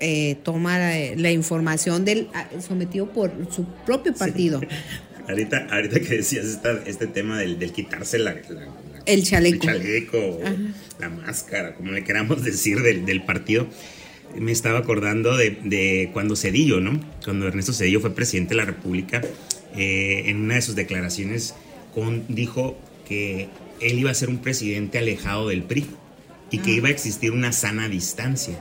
[0.01, 4.61] eh, toma la, la información del ah, sometido por su propio partido.
[5.29, 8.43] Ahorita, ahorita que decías esta- este tema del, del quitarse la, la-
[9.05, 9.69] El chaleco.
[9.69, 10.41] el chaleco,
[10.99, 13.67] la máscara, como le queramos decir, del, del partido,
[14.39, 16.99] me estaba acordando de, de cuando Cedillo, ¿no?
[17.25, 19.21] Cuando Ernesto Cedillo fue presidente de la República,
[19.77, 21.55] eh, en una de sus declaraciones
[21.95, 23.49] con, dijo que
[23.83, 25.87] él iba a ser un presidente alejado del PRI
[26.51, 28.59] y que iba a existir una sana distancia.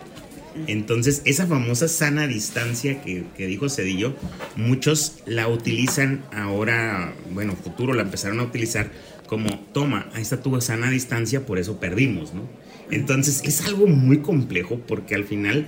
[0.67, 4.15] Entonces, esa famosa sana distancia que, que dijo Cedillo,
[4.55, 8.91] muchos la utilizan ahora, bueno, futuro la empezaron a utilizar
[9.27, 12.43] como, toma, ahí está tu sana distancia, por eso perdimos, ¿no?
[12.89, 15.65] Entonces, es algo muy complejo porque al final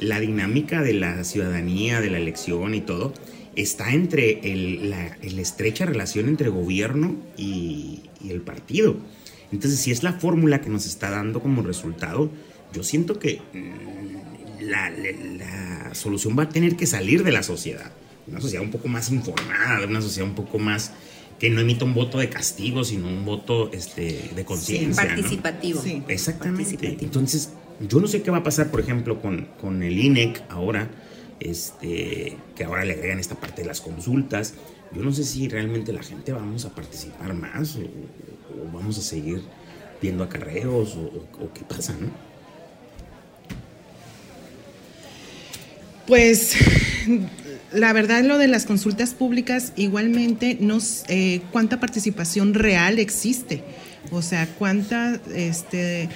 [0.00, 3.12] la dinámica de la ciudadanía, de la elección y todo,
[3.54, 8.96] está entre el- la, estrecha relación entre gobierno y, y el partido.
[9.52, 12.30] Entonces, si es la fórmula que nos está dando como resultado,
[12.72, 14.01] yo siento que mm,
[14.66, 17.92] la, la- la solución va a tener que salir de la sociedad.
[18.26, 20.92] Una sociedad un poco más informada, una sociedad un poco más
[21.38, 25.02] que no emita un voto de castigo, sino un voto este, de conciencia.
[25.04, 25.08] ¿no?
[25.10, 25.82] Participativo.
[25.82, 26.02] Sí.
[26.08, 26.62] Exactamente.
[26.62, 27.02] Participativo.
[27.04, 30.88] Entonces, yo no sé qué va a pasar, por ejemplo, con, con el INEC ahora,
[31.40, 34.54] este, que ahora le agregan esta parte de las consultas.
[34.94, 39.02] Yo no sé si realmente la gente vamos a participar más o, o vamos a
[39.02, 39.42] seguir
[40.00, 42.08] viendo acarreos o, o- o qué pasa, ¿no?
[46.12, 46.52] Pues
[47.72, 53.64] la verdad lo de las consultas públicas igualmente no s- eh, cuánta participación real existe,
[54.10, 56.10] o sea cuánta este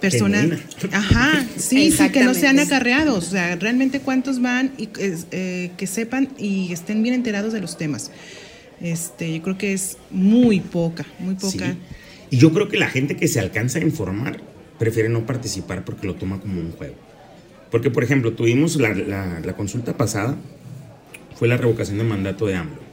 [0.00, 0.46] personas,
[0.92, 5.26] ajá, sí, sí que no sean acarreados, o sea realmente cuántos van y que, es-
[5.32, 8.12] eh, que sepan y estén bien enterados de los temas.
[8.80, 11.72] Este, yo creo que es muy poca, muy poca.
[11.72, 11.78] Sí.
[12.30, 14.40] Y yo creo que la gente que se alcanza a informar
[14.78, 16.94] prefiere no participar porque lo toma como un juego.
[17.70, 20.36] Porque, por ejemplo, tuvimos la, la- la consulta pasada,
[21.36, 22.90] fue la revocación de mandato de AMLO.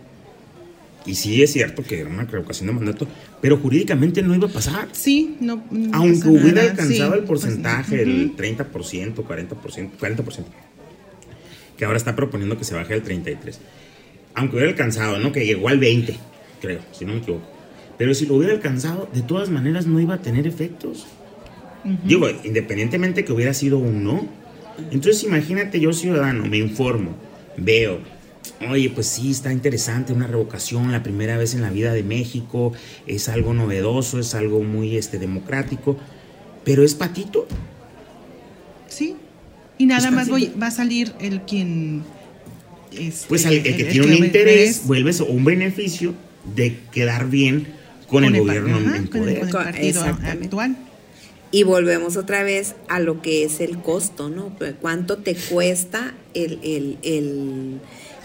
[1.05, 3.07] Y sí es cierto que era una revocación de mandato,
[3.41, 4.89] pero jurídicamente no iba a pasar.
[4.91, 5.63] Sí, no.
[5.71, 8.35] no Aunque hubiera nada, alcanzado sí, el porcentaje, pues, el ujú.
[8.37, 10.43] 30%, 40%, 40%,
[11.77, 13.55] que ahora está proponiendo que se baje al 33%.
[14.35, 15.31] Aunque hubiera alcanzado, ¿no?
[15.31, 16.15] Que llegó al 20%,
[16.61, 17.47] creo, si no me equivoco.
[17.97, 21.07] Pero si lo hubiera alcanzado, de todas maneras no iba a tener efectos.
[22.03, 24.27] Digo, independientemente que hubiera sido un no.
[24.91, 27.15] Entonces imagínate, yo ciudadano, me informo,
[27.57, 27.99] veo,
[28.69, 32.73] oye, pues sí, está interesante una revocación, la primera vez en la vida de México,
[33.07, 35.97] es algo novedoso, es algo muy este, democrático,
[36.63, 37.47] pero es patito.
[38.87, 39.15] Sí.
[39.77, 42.03] Y nada más voy, va a salir el quien.
[42.91, 46.13] este, Pues al- el, que el tiene un que interés, ves vuelves un beneficio
[46.55, 47.67] de quedar bien
[48.07, 49.39] con, el gobierno ajá, en con el- poder.
[49.39, 50.45] con el Co- partido exactamente.
[50.45, 50.77] actual.
[51.51, 54.53] Y volvemos otra vez a lo que es el costo, ¿no?
[54.57, 57.79] Pues, ¿Cuánto te cuesta el, el- el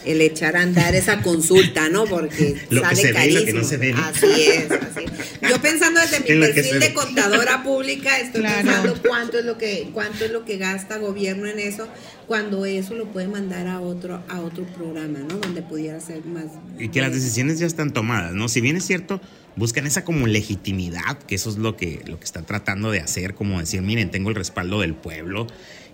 [0.05, 2.07] el echar a andar esa consulta, ¿no?
[2.07, 3.59] Porque Lo que sale se ve y lo que carísimo.
[3.61, 4.03] no se ve, ¿no?
[4.05, 5.05] Así es, así.
[5.49, 6.93] Yo pensando desde mi perfil de ve.
[6.93, 8.65] contadora pública, estoy Claro.
[8.69, 11.87] pensando cuánto es lo que cuánto es lo que gasta gobierno en eso,
[12.27, 15.37] cuando eso lo puede mandar a otro a otro programa, ¿no?
[15.37, 16.47] Donde pudiera ser más
[16.81, 18.49] y que las decisiones ya están tomadas, ¿no?
[18.49, 19.21] Si bien es cierto,
[19.57, 23.35] buscan esa como legitimidad, que eso es lo que, lo que están tratando de hacer,
[23.35, 25.47] como decir, miren, tengo el respaldo del pueblo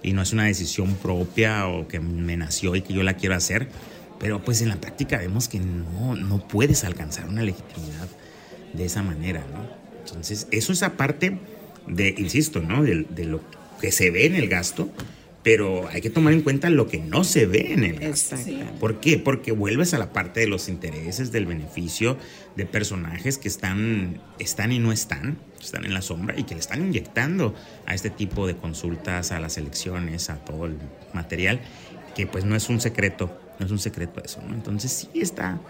[0.03, 3.35] y no es una decisión propia o que me nació y que yo la quiero
[3.35, 3.68] hacer,
[4.18, 8.09] pero pues en la práctica vemos que no, no puedes alcanzar una legitimidad
[8.73, 9.44] de esa manera.
[10.05, 11.38] Entonces, eso es aparte
[11.87, 12.83] de, insisto, ¿no?
[12.83, 13.40] De lo
[13.81, 14.90] que se ve en el gasto,
[15.42, 18.37] pero hay que tomar en cuenta lo que no se ve en el gasto.
[18.37, 18.79] Exacto.
[18.81, 19.18] ¿Por qué?
[19.18, 22.18] Porque vuelves a la parte de los intereses, del beneficio
[22.57, 26.61] de personajes que están, están y no están, están en la sombra y que le
[26.61, 27.55] están inyectando
[27.87, 30.77] a este tipo de consultas, a las elecciones, a todo el
[31.12, 31.61] material,
[32.16, 34.55] que pues no es un secreto, no es un secreto eso, ¿no?
[34.55, 35.61] Entonces sí está,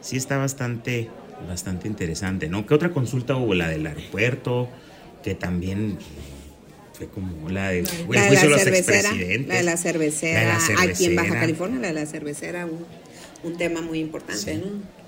[0.00, 1.10] sí está bastante,
[1.46, 2.66] bastante interesante, ¿no?
[2.66, 3.54] ¿Qué otra consulta hubo?
[3.54, 4.70] La del aeropuerto,
[5.22, 5.98] que también
[6.98, 9.46] fue como la de, el La de juicio la los expresidentes.
[9.48, 11.40] la de la cervecera, La de la aquí en Baja.
[11.40, 12.84] California, la de la cervecera, un,
[13.44, 14.60] un tema muy importante, Sí.
[14.64, 14.98] ¿no?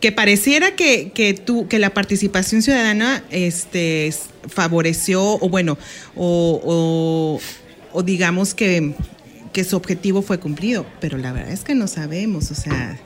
[0.00, 4.12] que pareciera que, que, tú, que la participación ciudadana este,
[4.46, 5.78] favoreció, o bueno,
[6.14, 7.40] o, o-
[7.98, 8.92] o digamos que,
[9.54, 12.98] que su objetivo fue cumplido, pero la verdad es que no sabemos, o sea,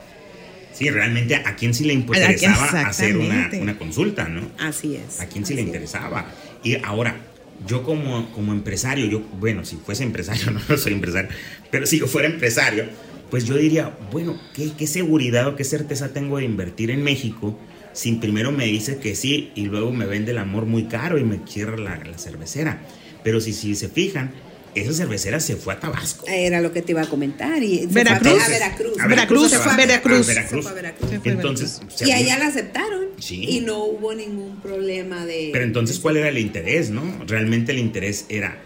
[0.73, 4.51] Sí, realmente a quién sí le interesaba hacer una, una consulta, ¿no?
[4.59, 5.21] Así es.
[5.21, 5.67] A quién sí le es.
[5.67, 6.27] interesaba.
[6.65, 7.17] Y ahora,
[7.67, 11.31] yo como, como empresario, yo, bueno, si fuese empresario, no, soy empresario,
[11.71, 12.85] pero si yo fuera empresario,
[13.31, 17.59] pues yo diría, bueno, ¿qué, qué seguridad o qué certeza tengo de invertir en México
[17.93, 21.25] si primero me dice que sí y luego me vende el amor muy caro y
[21.25, 22.83] me cierra la, la cervecera?
[23.23, 24.33] Pero si, si se fijan,
[24.75, 26.27] esa cervecera se fue a Tabasco.
[26.29, 27.63] Era lo que te iba a comentar.
[27.63, 28.33] Y Veracruz.
[28.35, 29.01] Fue a Veracruz.
[29.01, 29.77] A Veracruz, a- Veracruz.
[29.77, 30.27] a Veracruz.
[30.27, 31.11] Se fue a Veracruz.
[31.11, 33.07] Se Entonces, Y allá la aceptaron.
[33.19, 33.45] Sí.
[33.49, 35.51] Y no hubo ningún problema de.
[35.53, 37.03] Pero entonces, ¿cuál era el interés, no?
[37.27, 38.59] Realmente el interés era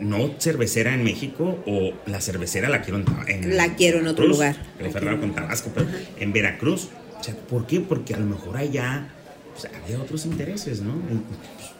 [0.00, 4.28] no cervecera en México o la cervecera la quiero en, en La quiero en otro
[4.28, 4.92] Veracruz, lugar.
[4.92, 5.88] cerraron con Tabasco, pero
[6.20, 6.88] en Veracruz.
[7.18, 7.80] O sea, ¿por qué?
[7.80, 9.08] Porque a lo mejor allá
[9.56, 10.94] o sea, había otros intereses, ¿no?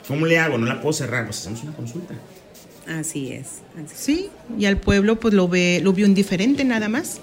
[0.09, 0.59] ¿Cómo le hago?
[0.59, 1.27] No la puedo cerrar.
[1.27, 2.15] Pues hacemos una consulta.
[2.89, 3.47] Así es.
[3.77, 4.01] así es.
[4.01, 7.21] sí, y al pueblo pues lo ve, lo vio indiferente nada más,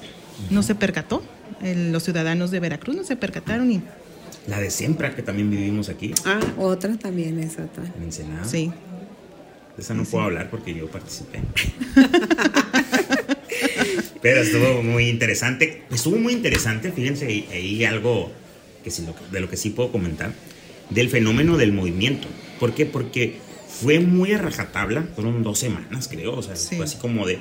[0.52, 1.24] no se percató,
[1.62, 3.82] El- los ciudadanos de Veracruz no se percataron y
[4.48, 7.84] La de Sempra, que también vivimos aquí, Ah, otra también es otra.
[7.98, 8.44] en Ensenada.
[8.46, 8.72] sí.
[9.76, 11.40] De esa no puedo hablar porque yo participé.
[14.22, 15.84] Pero estuvo muy interesante.
[15.92, 18.32] Estuvo muy interesante, fíjense, ahí- algo
[18.84, 20.32] que sí, lo que- de lo que sí puedo comentar,
[20.90, 22.28] del fenómeno del movimiento.
[22.60, 22.86] ¿Por qué?
[22.86, 23.38] Porque
[23.82, 26.36] fue muy a rajatabla, fueron dos semanas, creo.
[26.36, 26.76] O sea, Sí.
[26.76, 27.40] fue así como de.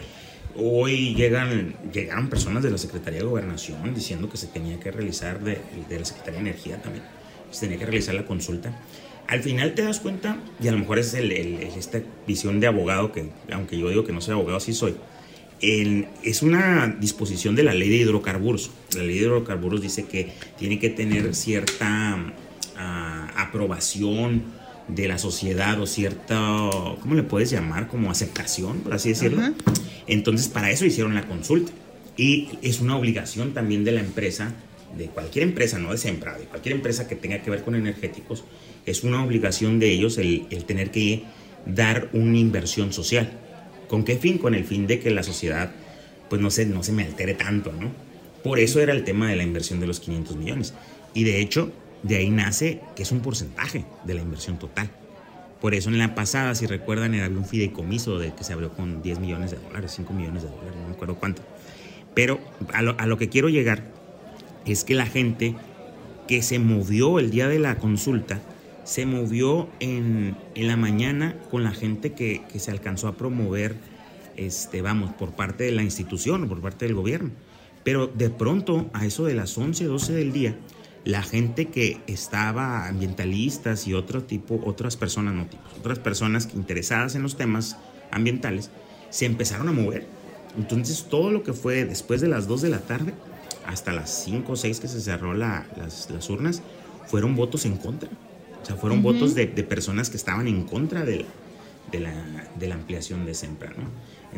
[0.57, 5.42] Hoy llegan, llegaron personas de la Secretaría de Gobernación diciendo que se tenía que realizar,
[5.42, 7.05] de, de la Secretaría de Energía también,
[7.51, 8.77] se tenía que realizar la consulta.
[9.27, 12.66] Al final te das cuenta, y a lo mejor es el- el- esta visión de
[12.68, 14.94] abogado, que aunque yo digo que no soy abogado, sí soy,
[15.61, 18.70] el- es una disposición de la ley de hidrocarburos.
[18.94, 22.33] La ley de hidrocarburos dice que tiene que tener cierta
[22.77, 24.42] ah, aprobación
[24.88, 26.37] de la sociedad o cierta,
[27.01, 27.88] ¿cómo le puedes llamar?
[27.88, 29.42] Como aceptación, por así decirlo.
[30.07, 31.73] Entonces, para eso hicieron la consulta.
[32.16, 34.53] Y es una obligación también de la empresa,
[34.97, 38.44] de cualquier empresa, no de Sempra, de cualquier empresa que tenga que ver con energéticos,
[38.87, 41.25] es una obligación de ellos el, el tener que
[41.66, 43.33] dar una inversión social.
[43.88, 44.38] ¿Con qué fin?
[44.38, 45.73] Con el fin de que la sociedad
[46.29, 47.90] pues no se, no se me altere tanto, ¿no?
[48.42, 50.75] Por eso era el tema de la inversión de los 500 millones.
[51.14, 51.73] Y de hecho,
[52.05, 54.90] de ahí nace que es un porcentaje de la inversión total.
[55.61, 59.03] Por eso en la pasada, si recuerdan, había un fideicomiso de que se abrió con
[59.03, 61.43] 10 millones de dólares, 5 millones de dólares, no me acuerdo cuánto.
[62.14, 62.38] Pero
[62.73, 63.83] a lo, a lo que quiero llegar
[64.67, 65.57] es que la gente
[66.29, 68.40] que se movió el día de la consulta,
[68.85, 73.75] se movió en, en la mañana con la gente que, que se alcanzó a promover,
[74.37, 77.31] este, vamos, por parte de la institución por parte del gobierno.
[77.83, 80.57] Pero de pronto, a eso de las 11, 12 del día,
[81.05, 87.14] la gente que estaba ambientalistas y otro tipo, otras personas, no tipos, otras personas interesadas
[87.14, 87.77] en los temas
[88.11, 88.71] ambientales,
[89.11, 90.07] se empezaron a mover.
[90.57, 93.12] Entonces, todo lo que fue después de las 2 de la tarde
[93.67, 96.62] hasta las 5 o 6 que se cerró la- las, las urnas,
[97.07, 98.09] fueron votos en contra.
[98.62, 101.25] O sea, fueron votos de, de personas que estaban en contra de la,
[101.93, 103.85] de la, de la ampliación de Sempra, ¿no?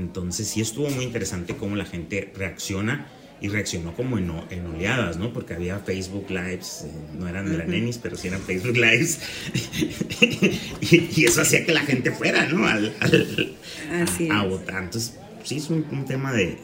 [0.00, 3.06] Entonces sí estuvo muy interesante cómo la gente reacciona
[3.40, 5.32] y reaccionó como en, oleadas, ¿no?
[5.32, 9.18] Porque había Facebook Lives, eh, no eran de la nenis, pero sí eran Facebook Lives.
[10.80, 12.66] y, y eso hacía que la gente fuera, ¿no?
[12.66, 13.54] Al, al-
[14.02, 14.84] Así a, a votar.
[14.84, 15.14] Entonces,
[15.44, 16.56] sí es un, un tema de, de-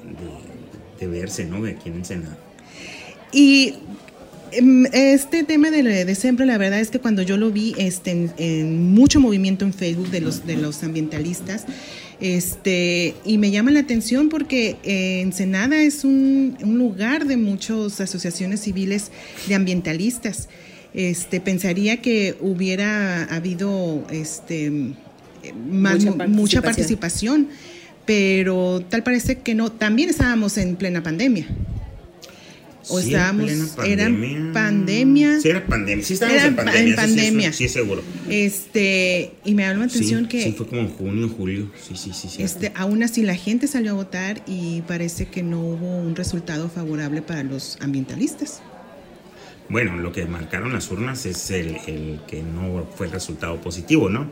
[1.00, 1.62] de verse, ¿no?
[1.62, 2.38] De aquí en Ensenada.
[3.32, 3.74] Y
[4.52, 8.10] em, este tema de, de siempre, la verdad es que cuando yo lo vi este,
[8.12, 11.64] en, en mucho movimiento en Facebook de los, de los ambientalistas,
[12.22, 18.00] este, y me llama la atención porque eh, Ensenada es un, un lugar de muchas
[18.00, 19.10] asociaciones civiles
[19.48, 20.48] de ambientalistas.
[20.94, 27.46] Este, pensaría que hubiera habido este, más- Mucha mu- mucha participación.
[27.46, 27.48] participación,
[28.06, 29.72] pero tal parece que no.
[29.72, 31.46] También estábamos en plena pandemia.
[32.88, 34.52] O Sí, estábamos, plena era pandemia.
[34.52, 35.40] pandemia.
[35.40, 36.04] Sí, era pandemia.
[36.04, 36.82] Sí, estábamos Era en pa- pandemia.
[36.82, 37.52] en eso sí es- pandemia.
[37.52, 38.02] Sí, seguro.
[38.28, 41.70] Este, y me llama la atención sí, que sí, fue como en junio, julio.
[41.80, 42.28] Sí, sí, sí.
[42.28, 42.44] cierto.
[42.44, 46.68] este, aún así la gente salió a votar y parece que no hubo un resultado
[46.68, 48.60] favorable para los ambientalistas.
[49.68, 54.10] Bueno, lo que marcaron las urnas es el, el que no fue el resultado positivo,
[54.10, 54.28] ¿no?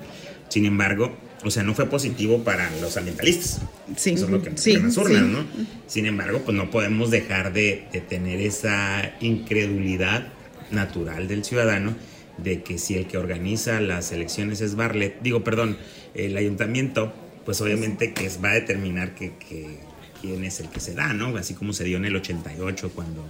[0.48, 3.60] Sin embargo, o sea, no fue positivo para los ambientalistas.
[3.96, 5.28] Sí, Eso es lo que sí, las urnas, sí.
[5.32, 5.44] ¿no?
[5.86, 10.28] Sin embargo, pues no podemos dejar de, de tener esa incredulidad
[10.70, 11.94] natural del ciudadano
[12.38, 15.76] de que si el que organiza las elecciones es Barlet, digo, perdón,
[16.14, 17.12] el ayuntamiento,
[17.44, 19.78] pues obviamente que es- va a determinar que, que-
[20.20, 21.36] quién es el que se da, ¿no?
[21.36, 23.26] Así como se dio en el 88 cuando,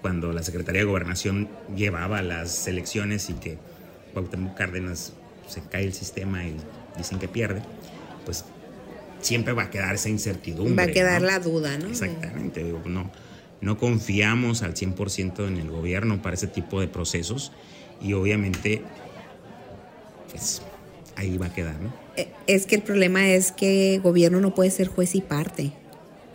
[0.00, 3.58] cuando la Secretaría de Gobernación llevaba las elecciones y que
[4.14, 5.12] Cuauhtémoc Cárdenas
[5.48, 6.54] se cae el sistema y
[6.96, 7.62] dicen que pierde,
[8.24, 8.44] pues
[9.20, 10.74] siempre va a quedar esa incertidumbre.
[10.86, 11.28] Va a quedar ¿no?
[11.28, 11.88] la duda, ¿no?
[11.88, 13.10] Exactamente, digo, no,
[13.60, 17.52] no confiamos al 100% en el gobierno para ese tipo de procesos
[18.00, 18.82] y obviamente,
[20.30, 20.62] pues
[21.16, 21.92] ahí va a quedar, ¿no?
[22.16, 25.72] Eh, Es que el problema es que el gobierno no puede ser juez y parte,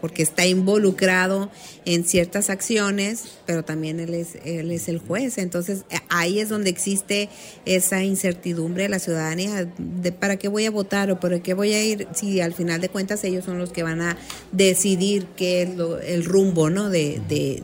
[0.05, 1.49] porque está involucrado
[1.83, 5.39] en ciertas acciones, pero también él es, él es el juez.
[5.39, 7.27] Entonces eh, ahí es donde existe
[7.65, 11.73] esa incertidumbre de la ciudadanía de para qué voy a votar o para qué voy
[11.73, 14.15] a ir, si al final de cuentas ellos son los que van a
[14.51, 16.91] decidir qué es lo- el rumbo ¿no?
[16.91, 17.63] de,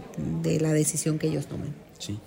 [0.60, 1.76] la decisión que ellos tomen.
[2.00, 2.18] Sí.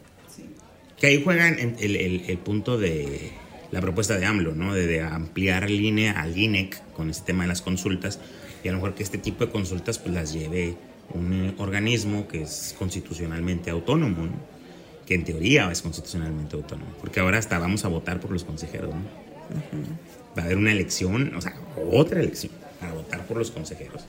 [0.96, 3.32] Que ahí juegan el, punto de
[3.72, 4.74] la propuesta de AMLO, ¿no?
[4.74, 8.20] De, de ampliar INE al INEC con este tema de las consultas
[8.64, 10.74] y a lo mejor que este tipo de consultas pues las lleve
[11.12, 14.32] un eh, organismo que es constitucionalmente autónomo, ¿no?
[15.06, 18.94] Que en teoría es constitucionalmente autónomo, porque ahora hasta vamos a votar por los consejeros,
[18.94, 19.02] ¿no?
[20.36, 21.54] Va a haber una elección, o sea,
[21.92, 24.06] otra elección para votar por los consejeros.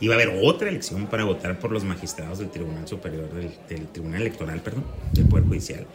[0.00, 3.52] Y va a haber otra elección para votar por los magistrados del Tribunal Superior, del,
[3.68, 5.86] del Tribunal Electoral, perdón, del Poder Judicial.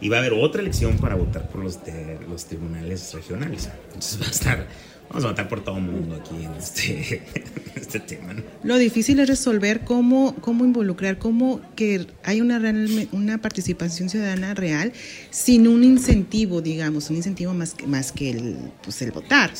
[0.00, 3.68] Y va a haber otra elección para votar por los, de, los tribunales regionales.
[3.86, 4.66] Entonces va a estar,
[5.08, 7.22] vamos a votar por todo el mundo aquí en este,
[7.76, 8.34] este tema.
[8.34, 8.42] ¿no?
[8.64, 14.54] Lo difícil es resolver cómo, cómo involucrar, cómo que hay una, real- una participación ciudadana
[14.54, 14.92] real
[15.30, 19.52] sin un incentivo, digamos, un incentivo más que, más que el, pues el votar.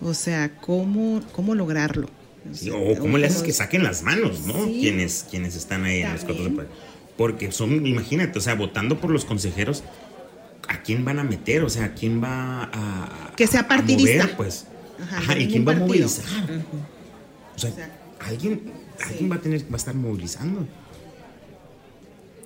[0.00, 2.06] O sea, cómo, cómo lograrlo.
[2.50, 4.66] O Sí, sea, o cómo le haces que saquen las manos, ¿no?
[4.66, 4.78] Sí.
[4.82, 6.68] Quienes, quienes están ahí en los cuartos de poder.
[7.16, 9.82] Porque son, imagínate, o sea, votando por los consejeros,
[10.68, 11.62] ¿a quién van a meter?
[11.62, 13.32] O sea, ¿a quién va a.
[13.36, 14.24] Que sea a partidista.
[14.24, 14.66] mover, pues.
[15.02, 16.24] Ajá, Ajá, de ¿y quién va a movilizar?
[17.54, 17.70] O sea,
[18.20, 18.62] alguien,
[19.00, 20.66] alguien va a tener, va a estar movilizando.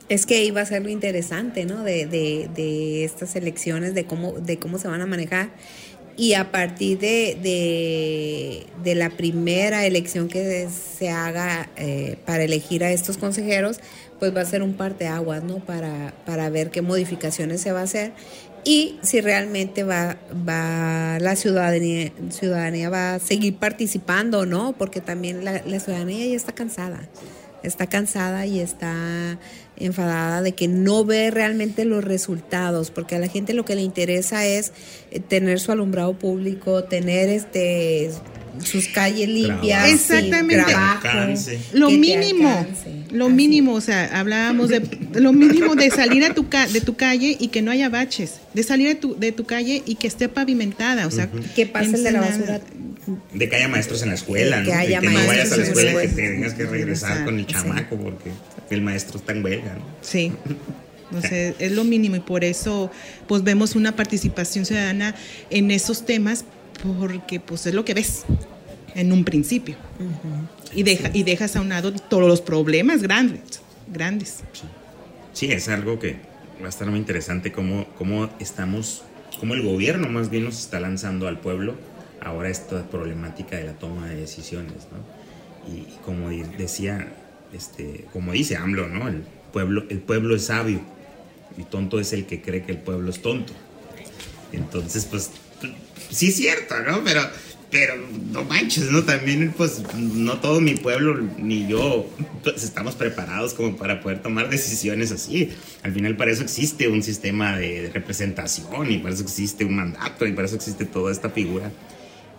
[0.08, 1.84] Es que iba a ser lo interesante, ¿no?
[1.84, 5.50] De, de, de estas elecciones, de cómo, de cómo se van a manejar.
[6.16, 12.82] Y a partir de, de, de la primera elección que se haga eh, para elegir
[12.82, 13.78] a estos consejeros,
[14.18, 15.58] pues va a ser un parteaguas, ¿no?
[15.58, 18.12] Para, para ver qué modificaciones se va a hacer
[18.64, 20.16] y si realmente va,
[20.48, 24.72] va la ciudadanía, ciudadanía va a seguir participando, ¿no?
[24.72, 27.08] Porque también la, la ciudadanía ya está cansada
[27.62, 29.38] está cansada y está
[29.76, 33.82] enfadada de que no ve realmente los resultados, porque a la gente lo que le
[33.82, 34.72] interesa es
[35.10, 38.10] eh, tener su alumbrado público, tener este
[38.64, 40.64] sus calles limpias, Exactamente.
[40.64, 41.58] trabajo, Alcance.
[41.72, 42.90] Lo que mínimo, alcance.
[43.12, 43.34] lo Así.
[43.34, 44.82] mínimo, o sea, hablábamos de
[45.14, 48.40] lo mínimo de salir a tu ca- de tu calle y que no haya baches,
[48.54, 51.96] de salir de tu, de tu calle y que esté pavimentada, o sea, que pase
[51.96, 52.60] el de la basura.
[53.32, 54.76] De que haya maestros en la escuela, Que ¿no?
[54.78, 57.46] haya Y que no vayas a la escuela y que tengas que regresar con el
[57.46, 57.52] Sí.
[57.54, 58.30] chamaco porque
[58.70, 59.84] el maestro está en huelga, ¿no?
[60.02, 60.32] Sí.
[61.22, 62.90] Sea, es lo mínimo y por eso
[63.26, 65.14] pues vemos una participación ciudadana
[65.48, 66.44] en esos temas
[66.82, 68.24] porque pues es lo que ves
[68.94, 69.76] en un principio.
[70.74, 73.60] Y deja y dejas a un lado todos los problemas grandes,
[73.92, 74.40] grandes.
[75.32, 76.16] Sí, es algo que
[76.60, 79.02] va a estar muy interesante cómo, cómo estamos,
[79.38, 81.74] cómo el gobierno más bien nos está lanzando al pueblo
[82.20, 85.72] ahora esta problemática de la toma de decisiones, ¿no?
[85.72, 87.12] Y, y como decía,
[87.52, 89.08] este, como dice AMLO, ¿no?
[89.08, 89.22] El
[89.52, 90.80] pueblo, el pueblo es sabio
[91.56, 93.52] y tonto es el que cree que el pueblo es tonto.
[94.52, 95.30] Entonces, pues,
[96.10, 97.02] sí es cierto, ¿no?
[97.04, 97.22] Pero
[97.70, 97.96] pero
[98.32, 99.04] no manches, ¿no?
[99.04, 102.08] También, pues, no todo mi pueblo ni yo
[102.42, 105.50] pues, estamos preparados como para poder tomar decisiones así.
[105.82, 110.26] Al final, para eso existe un sistema de, representación y para eso existe un mandato
[110.26, 111.70] y para eso existe toda esta figura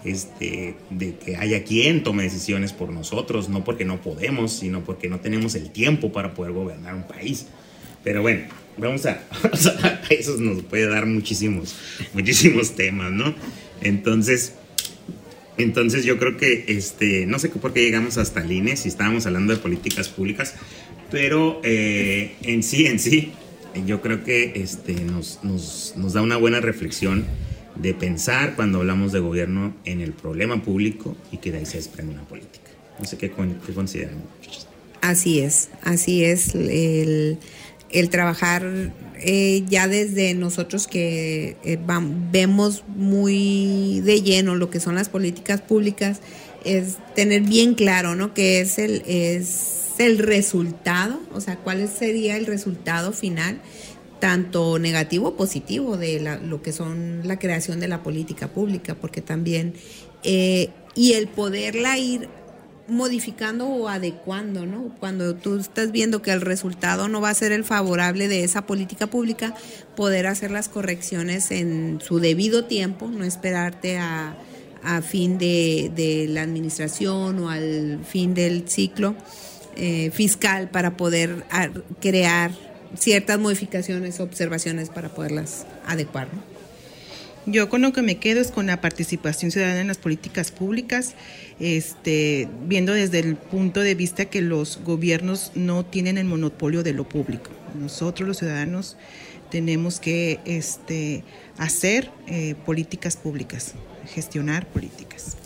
[0.03, 5.09] este, de que haya quien tome decisiones por nosotros, no porque no podemos, sino porque
[5.09, 7.45] no tenemos el tiempo para poder gobernar un país.
[8.03, 8.45] Pero bueno,
[8.79, 9.23] vamos a,
[10.09, 11.75] eso nos puede dar muchísimos,
[12.13, 13.35] muchísimos temas, ¿no?
[13.81, 14.53] Entonces,
[15.57, 19.25] entonces yo creo que, este, no sé por qué llegamos hasta el INE, si estábamos
[19.25, 20.55] hablando de políticas públicas,
[21.11, 23.31] pero eh, en sí, en sí,
[23.85, 27.25] yo creo que este, nos, nos, nos da una buena reflexión
[27.75, 31.77] de pensar cuando hablamos de gobierno en el problema público y que de ahí se
[31.77, 32.71] desprende una política.
[32.99, 34.21] No sé qué, qué consideran.
[35.01, 36.53] Así es, así es.
[36.55, 37.37] El,
[37.91, 41.79] el trabajar eh, ya desde nosotros que eh,
[42.31, 46.21] vemos muy de lleno lo que son las políticas públicas,
[46.63, 48.33] es tener bien claro, ¿no?
[48.33, 53.61] Que es el, es el resultado, o sea, cuál sería el resultado final,
[54.19, 59.21] tanto negativo o positivo de lo que son la creación de la política pública, porque
[59.21, 59.73] también,
[60.23, 62.29] eh, y el poderla ir
[62.89, 64.95] modificando o adecuando, ¿no?
[64.99, 68.65] Cuando tú estás viendo que el resultado no va a ser el favorable de esa
[68.65, 69.55] política pública,
[69.95, 74.35] poder hacer las correcciones en su debido tiempo, no esperarte a,
[75.01, 79.13] fin de, la administración o al fin del ciclo
[79.75, 81.43] eh, fiscal para poder
[81.99, 82.51] crear
[82.97, 86.29] ciertas modificaciones, observaciones para poderlas adecuar.
[87.45, 91.15] Yo con lo que me quedo es con la participación ciudadana en las políticas públicas,
[91.59, 96.93] este, viendo desde el punto de vista que los gobiernos no tienen el monopolio de
[96.93, 97.51] lo público.
[97.79, 98.97] Nosotros los ciudadanos
[99.49, 101.23] tenemos que este,
[101.57, 103.73] hacer eh, políticas públicas,
[104.13, 105.37] gestionar políticas.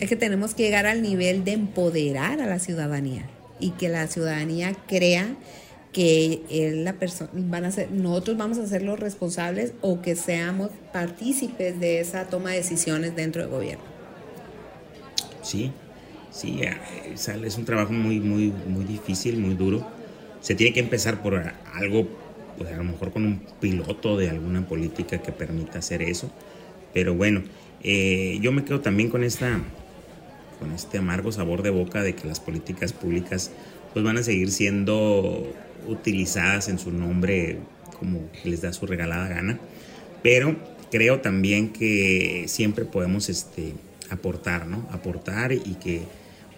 [0.00, 4.06] Es que tenemos que llegar al nivel de empoderar a la ciudadanía y que la
[4.06, 5.36] ciudadanía crea
[5.92, 10.70] que la persona van a ser, nosotros vamos a ser los responsables o que seamos
[10.92, 13.97] partícipes de esa toma de decisiones dentro del gobierno.
[15.42, 15.72] Sí,
[16.30, 16.76] sí, eh,
[17.14, 19.86] es un trabajo muy, muy, muy difícil, muy duro.
[20.40, 22.08] Se tiene que empezar por algo,
[22.56, 26.30] pues a lo mejor con un piloto de alguna política que permita hacer eso.
[26.94, 27.42] Pero bueno,
[27.82, 29.60] eh, yo me quedo también con esta,
[30.58, 33.50] con este amargo sabor de boca de que las políticas públicas
[33.92, 35.52] pues van a seguir siendo
[35.86, 37.58] utilizadas en su nombre
[37.98, 39.58] como les da su regalada gana,
[40.22, 40.56] pero
[40.90, 43.74] creo también que siempre podemos este,
[44.10, 44.86] aportar, ¿no?
[44.90, 46.06] Aportar y que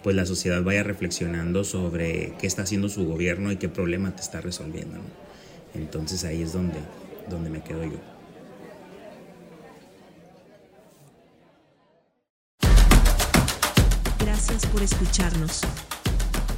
[0.03, 4.21] pues la sociedad vaya reflexionando sobre qué está haciendo su gobierno y qué problema te
[4.21, 4.99] está resolviendo,
[5.73, 6.79] Entonces ahí es donde,
[7.29, 7.99] donde me quedo yo.
[14.19, 15.61] Gracias por escucharnos.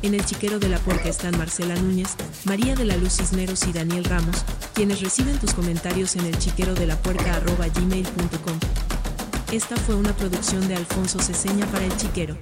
[0.02, 3.74] En el chiquero de la puerca están Marcela Núñez, María de la Luz Cisneros y
[3.74, 7.40] Daniel Ramos, quienes reciben tus comentarios en el chiquero de la puerca
[9.54, 12.36] Esta fue una producción de Alfonso Ceseña para el chiquero.